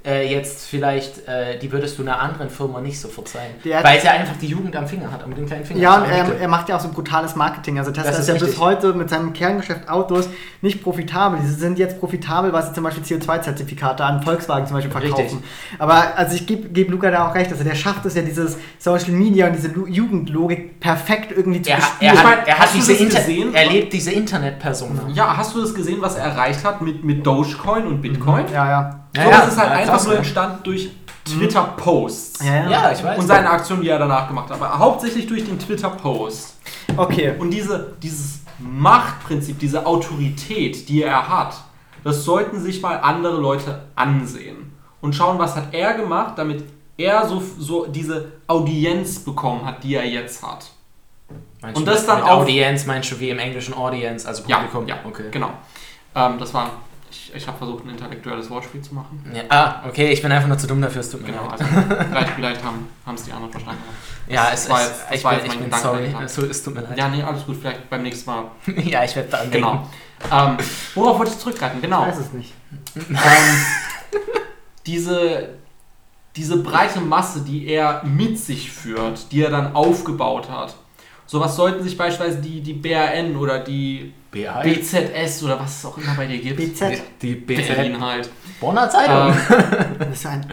[0.07, 3.53] äh, jetzt vielleicht, äh, die würdest du einer anderen Firma nicht so verzeihen.
[3.65, 5.81] Der weil er einfach die Jugend am Finger hat, mit dem kleinen Finger.
[5.81, 6.41] Ja, am und er, Wickel.
[6.41, 7.79] er macht ja auch so brutales Marketing.
[7.79, 8.61] Also Tesla Das ist, ist ja bis richtig.
[8.61, 10.29] heute mit seinem Kerngeschäft Autos
[10.63, 11.41] nicht profitabel.
[11.43, 15.23] Sie sind jetzt profitabel, weil sie zum Beispiel CO2-Zertifikate an Volkswagen zum Beispiel verkaufen.
[15.23, 15.39] Richtig.
[15.79, 18.57] Aber also ich gebe geb Luca da auch recht, also der schafft es ja dieses
[18.79, 22.17] Social Media und diese Lu Jugendlogik perfekt irgendwie zu er, bespielen.
[22.17, 23.55] er, hat, er hat hast du diese gesehen?
[23.55, 25.09] er lebt diese Internet-Persona.
[25.13, 28.47] Ja, hast du das gesehen, was er erreicht hat mit, mit Dogecoin und Bitcoin?
[28.53, 29.00] ja, ja.
[29.15, 29.41] So, Ja, ja.
[29.41, 30.19] das ist halt Ja, einfach nur ja.
[30.19, 30.91] entstanden durch
[31.25, 32.45] Twitter-Posts.
[32.45, 32.71] Ja, ja.
[32.71, 33.19] Ja, ich weiß.
[33.19, 34.57] Und seine Aktionen, die er danach gemacht hat.
[34.61, 36.57] Aber hauptsächlich durch den Twitter-Post.
[36.97, 37.35] Okay.
[37.39, 41.55] Und diese, dieses Machtprinzip, diese Autorität, die er hat,
[42.05, 44.73] das sollten sich mal andere Leute ansehen.
[45.01, 46.65] Und schauen, was hat er gemacht, damit
[46.97, 50.67] er so, so diese Audienz bekommen hat, die er jetzt hat.
[51.63, 54.27] Meinst Und du das mit- dann mit auf- Audience, meinst du wie im englischen Audience,
[54.29, 54.87] also Ja, Publikum?
[54.89, 55.25] ja, okay.
[55.31, 55.51] Genau.
[56.15, 56.71] Ähm, das war,
[57.11, 59.25] ich, ich habe versucht, ein intellektuelles Wortspiel zu machen.
[59.35, 61.61] Ja, ah, okay, ich bin einfach nur zu dumm dafür, es tut mir Genau, leid.
[61.61, 61.65] also
[62.09, 63.83] vielleicht, vielleicht haben es die anderen verstanden.
[64.29, 66.51] Ja, das es, war jetzt- ich war bin, jetzt ich mein bin Gedanke sorry, dahinter.
[66.51, 66.99] es, tut mir leid.
[66.99, 68.45] Ja, nee, alles gut, vielleicht beim nächsten Mal.
[68.85, 69.45] Ja, ich werde da.
[69.51, 69.89] Genau.
[70.31, 70.57] Ähm,
[70.95, 71.81] worauf wollte ich zurückgreifen?
[71.81, 72.03] Genau.
[72.03, 72.53] Ich weiß es nicht.
[72.97, 73.17] ähm,
[74.87, 75.49] diese,
[76.37, 80.75] diese breite Masse, die er mit sich führt, die er dann aufgebaut hat.
[81.27, 86.15] Sowas sollten sich beispielsweise die, die BRN oder die BZS oder was es auch immer
[86.15, 86.57] bei dir gibt.
[86.57, 87.03] BZ.
[87.21, 88.31] Die BZ Berlin halt.
[88.61, 89.35] Bonner Zeitung.
[89.51, 90.47] Ähm, Das ist ein.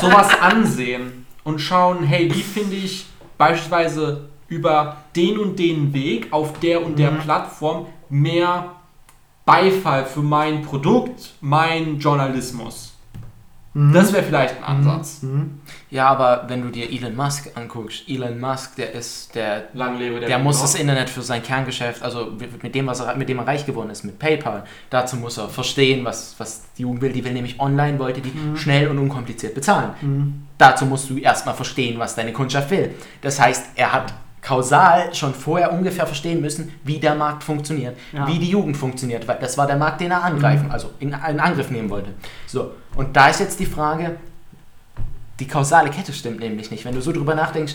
[0.00, 3.06] sowas ansehen und schauen, hey, wie finde ich
[3.36, 7.18] beispielsweise über den und den Weg auf der und der Mhm.
[7.18, 8.72] Plattform mehr
[9.44, 12.94] Beifall für mein Produkt, mein Journalismus.
[13.74, 13.92] Mhm.
[13.92, 15.22] Das wäre vielleicht ein Ansatz.
[15.22, 15.60] Mhm.
[15.90, 19.68] Ja, aber wenn du dir Elon Musk anguckst, Elon Musk, der ist, der,
[20.20, 22.32] der der muss das Internet für sein Kerngeschäft, also
[22.62, 25.48] mit dem, was er, mit dem er reich geworden ist, mit PayPal, dazu muss er
[25.48, 27.12] verstehen, was, was die Jugend will.
[27.12, 29.90] Die will nämlich online, wollte die schnell und unkompliziert bezahlen.
[30.02, 30.42] Mhm.
[30.58, 32.94] Dazu musst du erstmal verstehen, was deine Kundschaft will.
[33.22, 38.26] Das heißt, er hat kausal schon vorher ungefähr verstehen müssen, wie der Markt funktioniert, Ja.
[38.28, 41.40] wie die Jugend funktioniert, weil das war der Markt, den er angreifen, also in, in
[41.40, 42.10] Angriff nehmen wollte.
[42.46, 44.16] So, und da ist jetzt die Frage,
[45.40, 46.84] die kausale Kette stimmt nämlich nicht.
[46.84, 47.74] Wenn du so drüber nachdenkst,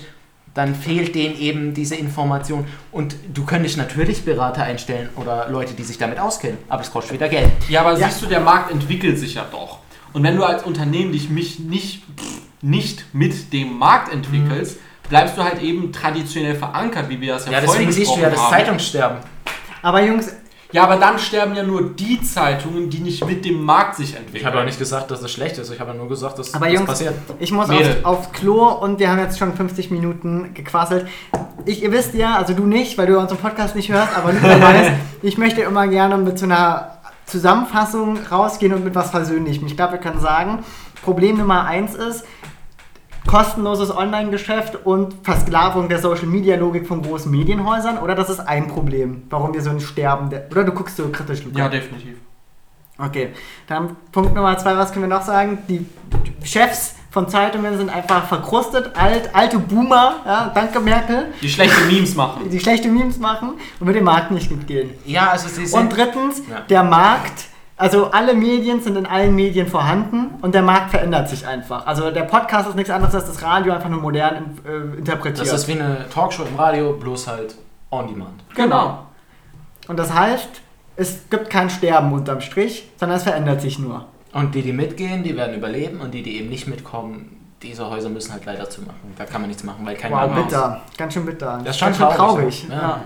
[0.54, 2.66] dann fehlt denen eben diese Information.
[2.92, 7.14] Und du könntest natürlich Berater einstellen oder Leute, die sich damit auskennen, aber es kostet
[7.14, 7.50] wieder Geld.
[7.70, 8.08] Ja, aber Ja.
[8.08, 9.80] siehst du, der Markt entwickelt sich ja doch.
[10.14, 12.04] Und wenn du als Unternehmen dich mich nicht,
[12.62, 14.78] nicht mit dem Markt entwickelst,
[15.10, 18.22] bleibst du halt eben traditionell verankert, wie wir das ja, Ja, vorhin deswegen siehst du
[18.22, 18.52] ja das haben.
[18.54, 19.18] Zeitungssterben.
[19.82, 20.32] Aber Jungs,
[20.74, 24.38] Ja, aber dann sterben ja nur die Zeitungen, die nicht mit dem Markt sich entwickeln.
[24.38, 25.72] Ich habe ja nicht gesagt, dass das schlecht ist.
[25.72, 27.14] Ich habe ja nur gesagt, dass Aber das Jungs, passiert.
[27.40, 31.08] ich muss auf, aufs Klo und wir haben jetzt schon 50 Minuten gequasselt.
[31.66, 34.60] Ich, ihr wisst ja, also du nicht, weil du unseren Podcast nicht hörst, aber Luca
[34.62, 36.98] weiß, ich möchte immer gerne mit so einer
[37.28, 39.68] Zusammenfassung rausgehen und mit was Versöhnlichem.
[39.68, 40.64] Ich glaube, wir können sagen,
[41.04, 42.26] Problem Nummer eins ist,
[43.28, 47.98] kostenloses Online-Geschäft und Versklavung der Social-Media-Logik von großen Medienhäusern?
[47.98, 50.30] Oder das ist ein Problem, warum wir so ein Sterben...
[50.30, 51.60] Der, oder du guckst so kritisch, Luca?
[51.60, 52.18] Ja, definitiv.
[52.98, 53.30] Okay,
[53.68, 55.58] dann Punkt Nummer zwei, was können wir noch sagen?
[55.68, 55.84] Die
[56.44, 62.16] Chefs von Zeitungen sind einfach verkrustet, alt, alte Boomer, ja, danke Merkel, Die schlechte Memes
[62.16, 62.48] machen.
[62.52, 64.92] die schlechte Memes machen und mit dem Markt nicht mitgehen.
[65.06, 65.80] Ja, also sie sind.
[65.80, 66.62] Und drittens, Ja.
[66.70, 67.46] der Markt,
[67.78, 71.86] also alle Medien sind in allen Medien vorhanden und der Markt verändert sich einfach.
[71.88, 75.48] Also der Podcast ist nichts anderes als das Radio einfach nur modern äh, interpretiert.
[75.48, 77.56] das ist wie eine Talkshow im Radio, bloß halt
[77.92, 78.44] on demand.
[78.56, 79.00] Genau.
[79.88, 80.50] und das heißt,
[80.96, 84.06] es gibt kein Sterben unterm Strich, sondern es verändert sich nur.
[84.32, 88.10] Und die, die mitgehen, die werden überleben und die, die eben nicht mitkommen, diese Häuser
[88.10, 89.14] müssen halt leider zumachen.
[89.18, 90.44] Da kann man nichts machen, weil kein Wow, ist.
[90.46, 90.82] bitter.
[90.98, 91.60] Ganz schön bitter.
[91.64, 92.68] Das ist schon Ganz schön traurig, traurig.
[92.70, 92.76] ja.
[92.82, 93.02] Ja.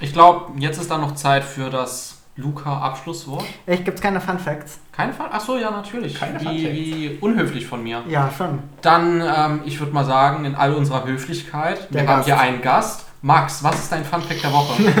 [0.00, 3.44] Ich glaube, jetzt ist dann noch Zeit für das Luca-Abschlusswort.
[3.66, 4.78] Echt, gibt's keine Fun Facts?
[4.90, 5.28] Keine Fall?
[5.30, 6.18] Achso, ja, natürlich.
[6.18, 6.72] Keine wie, Funfacts.
[6.74, 8.02] wie unhöflich von mir.
[8.08, 8.60] Ja, schon.
[8.80, 12.26] Dann, ähm, ich würde mal sagen, in all unserer Höflichkeit, Der wir haben Gast.
[12.26, 13.06] hier einen Gast.
[13.20, 14.82] Max, was ist dein Funfact der Woche?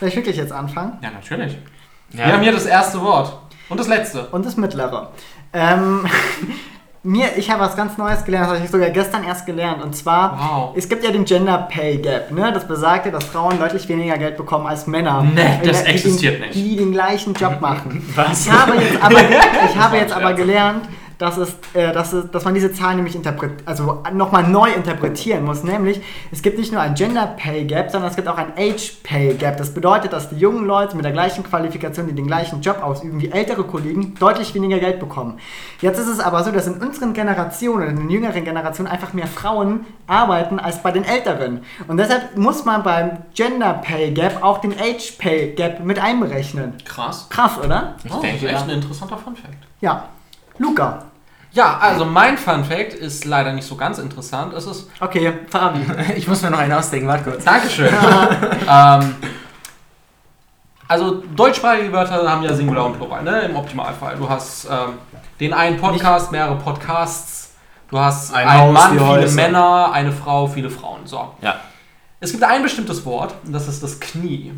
[0.00, 0.98] Soll ich wirklich jetzt anfangen?
[1.02, 1.58] ja, natürlich.
[2.12, 2.26] Ja.
[2.26, 3.36] Wir haben hier das erste Wort.
[3.68, 4.26] Und das letzte.
[4.28, 5.10] Und das mittlere.
[5.52, 6.06] Ähm,
[7.06, 9.82] mir, ich habe was ganz Neues gelernt, das habe ich sogar gestern erst gelernt.
[9.82, 10.72] Und zwar, Wow.
[10.76, 12.30] es gibt ja den Gender Pay Gap.
[12.32, 12.50] Ne?
[12.52, 15.22] Das besagt ja, dass Frauen deutlich weniger Geld bekommen als Männer.
[15.22, 16.54] Nee, das Die- die- existiert nicht.
[16.54, 18.06] Die den gleichen Job machen.
[18.14, 18.46] Was?
[18.46, 19.18] Ich habe jetzt aber,
[19.70, 20.88] ich habe jetzt aber gelernt,
[21.18, 25.44] dass, es, äh, dass, es, dass man diese Zahlen nämlich interpret also nochmal neu interpretieren
[25.44, 25.62] muss.
[25.62, 26.00] Nämlich,
[26.30, 29.34] es gibt nicht nur ein Gender Pay Gap, sondern es gibt auch ein Age Pay
[29.34, 29.56] Gap.
[29.56, 33.20] Das bedeutet, dass die jungen Leute mit der gleichen Qualifikation, die den gleichen Job ausüben
[33.20, 35.38] wie ältere Kollegen, deutlich weniger Geld bekommen.
[35.80, 39.26] Jetzt ist es aber so, dass in unseren Generationen, in den jüngeren Generationen, einfach mehr
[39.26, 41.60] Frauen arbeiten als bei den älteren.
[41.88, 46.74] Und deshalb muss man beim Gender Pay Gap auch den Age Pay Gap mit einberechnen.
[46.84, 47.28] Krass.
[47.30, 47.94] Krass, oder?
[48.04, 48.62] Ich Oh, denke, echt ja.
[48.62, 49.54] ein interessanter Funfact.
[49.80, 50.08] Ja.
[50.58, 51.04] Luca.
[51.52, 54.52] Ja, also mein Funfact ist leider nicht so ganz interessant.
[54.52, 55.80] Es ist Okay, Fabi.
[56.16, 57.44] Ich muss mir noch einen ausdenken, warte kurz.
[57.44, 57.88] Dankeschön.
[58.68, 59.14] ähm,
[60.88, 63.40] also deutschsprachige Wörter haben ja Singular und Plural, ne?
[63.42, 64.16] Im Optimalfall.
[64.16, 64.94] Du hast ähm,
[65.40, 67.54] den einen Podcast, mehrere Podcasts.
[67.88, 69.34] Du hast Ein einen Haus, Mann, viele Häuser.
[69.34, 71.00] Männer, eine Frau, viele Frauen.
[71.06, 71.34] So.
[71.40, 71.56] Ja.
[72.20, 74.52] Es gibt ein bestimmtes Wort und das ist das Knie.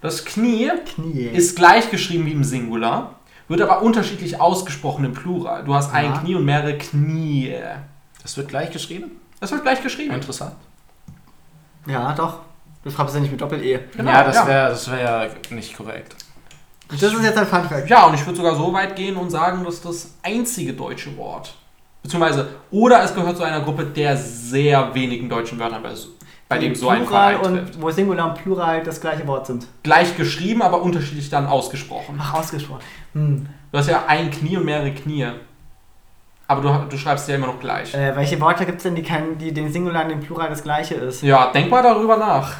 [0.00, 1.26] Das Knie Knie.
[1.26, 3.14] ist gleich geschrieben wie im Singular,
[3.48, 5.64] wird aber unterschiedlich ausgesprochen im Plural.
[5.64, 6.18] Du hast ein Ja.
[6.18, 7.54] Knie und mehrere Knie.
[8.22, 9.12] Das wird gleich geschrieben?
[9.40, 10.14] Das wird gleich geschrieben.
[10.14, 10.54] Interessant.
[11.86, 12.40] ja, doch.
[12.82, 13.80] Du schreibst ja nicht mit Doppel-E.
[13.96, 14.46] Genau, ja, das ja.
[14.46, 16.14] wäre das wär ja nicht korrekt.
[16.88, 17.90] Das ist jetzt ein Funfact.
[17.90, 21.54] Ja, und ich würde sogar so weit gehen und sagen, dass das einzige deutsche Wort,
[22.02, 26.08] beziehungsweise, oder es gehört zu einer Gruppe der sehr wenigen deutschen Wörter, weil es
[26.48, 29.66] bei dem so ein Plural Fall und wo Singular und Plural das gleiche Wort sind.
[29.82, 32.18] Gleich geschrieben, aber unterschiedlich dann ausgesprochen.
[32.20, 32.80] Ach, ausgesprochen.
[33.14, 33.46] Hm.
[33.72, 35.26] Du hast ja ein Knie und mehrere Knie.
[36.48, 37.92] Aber du, du schreibst ja immer noch gleich.
[37.92, 40.62] Äh, welche Worte gibt es denn, die, kein, die den Singular und den Plural das
[40.62, 41.22] gleiche ist?
[41.22, 42.54] Ja, denk mal darüber nach.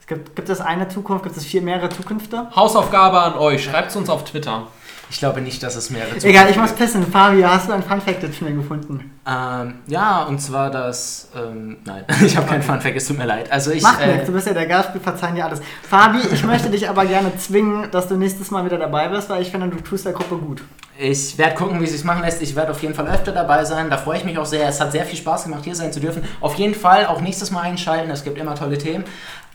[0.00, 2.46] Es gibt, gibt es eine Zukunft, gibt es vier mehrere Zukünfte?
[2.56, 3.62] Hausaufgabe an euch.
[3.62, 4.66] Schreibt es uns auf Twitter.
[5.10, 7.06] Ich glaube nicht, dass es mehrere Egal, ich muss pissen.
[7.10, 9.18] Fabio, hast du ein Fun-Fact jetzt schnell gefunden?
[9.26, 11.28] Ähm, ja, und zwar das.
[11.36, 13.50] Ähm, nein, ich habe keinen Funfact, es tut mir leid.
[13.52, 13.82] Also ich.
[13.82, 15.60] Macht äh, nichts, du bist ja der Gast, wir verzeihen dir alles.
[15.82, 19.42] Fabi, ich möchte dich aber gerne zwingen, dass du nächstes Mal wieder dabei bist, weil
[19.42, 20.62] ich finde, du tust der Gruppe gut.
[21.00, 22.42] Ich werde gucken, wie es sich machen lässt.
[22.42, 23.88] Ich werde auf jeden Fall öfter dabei sein.
[23.88, 24.66] Da freue ich mich auch sehr.
[24.68, 26.24] Es hat sehr viel Spaß gemacht, hier sein zu dürfen.
[26.40, 28.10] Auf jeden Fall auch nächstes Mal einschalten.
[28.10, 29.04] Es gibt immer tolle Themen.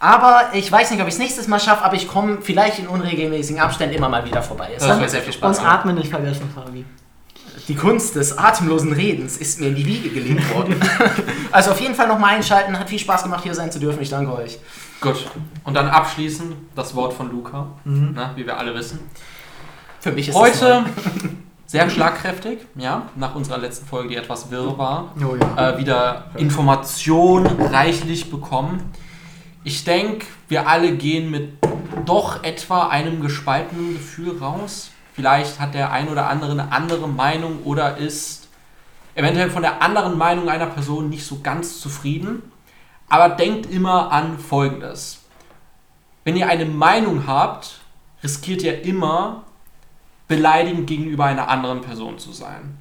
[0.04, 2.88] Aber ich weiß nicht, ob ich es nächstes Mal schaffe, aber ich komme vielleicht in
[2.88, 4.72] unregelmäßigen Abständen immer mal wieder vorbei.
[4.76, 5.80] Es hat mir sehr viel Spaß Und gemacht.
[5.80, 6.84] atmen nicht vergessen, Fabi.
[7.70, 10.76] Die Kunst des atemlosen Redens ist mir in die Wiege gelegt worden.
[11.54, 12.78] also auf jeden Fall nochmal einschalten.
[12.78, 14.02] Hat viel Spaß gemacht, hier sein zu dürfen.
[14.02, 14.60] Ich danke euch.
[15.00, 15.26] Gut.
[15.64, 18.12] Und dann abschließend das Wort von Luca, Mhm.
[18.14, 19.00] ne, wie wir alle wissen.
[20.02, 20.84] Für mich ist es Heute
[21.66, 25.14] sehr schlagkräftig, ja, nach unserer letzten Folge, die etwas wirr war.
[25.26, 25.70] Oh ja.
[25.70, 28.92] äh, wieder Information reichlich bekommen.
[29.66, 31.58] Ich denke, wir alle gehen mit
[32.06, 34.92] doch etwa einem gespaltenen Gefühl raus.
[35.14, 38.50] Vielleicht hat der ein oder andere eine andere Meinung oder ist
[39.16, 42.42] eventuell von der anderen Meinung einer Person nicht so ganz zufrieden.
[43.08, 45.24] Aber denkt immer an Folgendes.
[46.26, 47.80] Wenn ihr eine Meinung habt,
[48.22, 49.44] riskiert ihr immer,
[50.28, 52.78] beleidigend gegenüber einer anderen Person zu sein.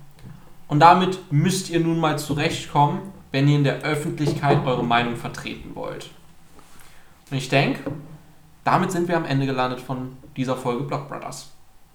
[0.69, 5.75] Und damit müsst ihr nun mal zurechtkommen, wenn ihr in der Öffentlichkeit eure Meinung vertreten
[5.75, 6.11] wollt.
[7.33, 7.91] Und ich denke,
[8.63, 11.51] damit sind wir am Ende gelandet von dieser Folge Block Brothers.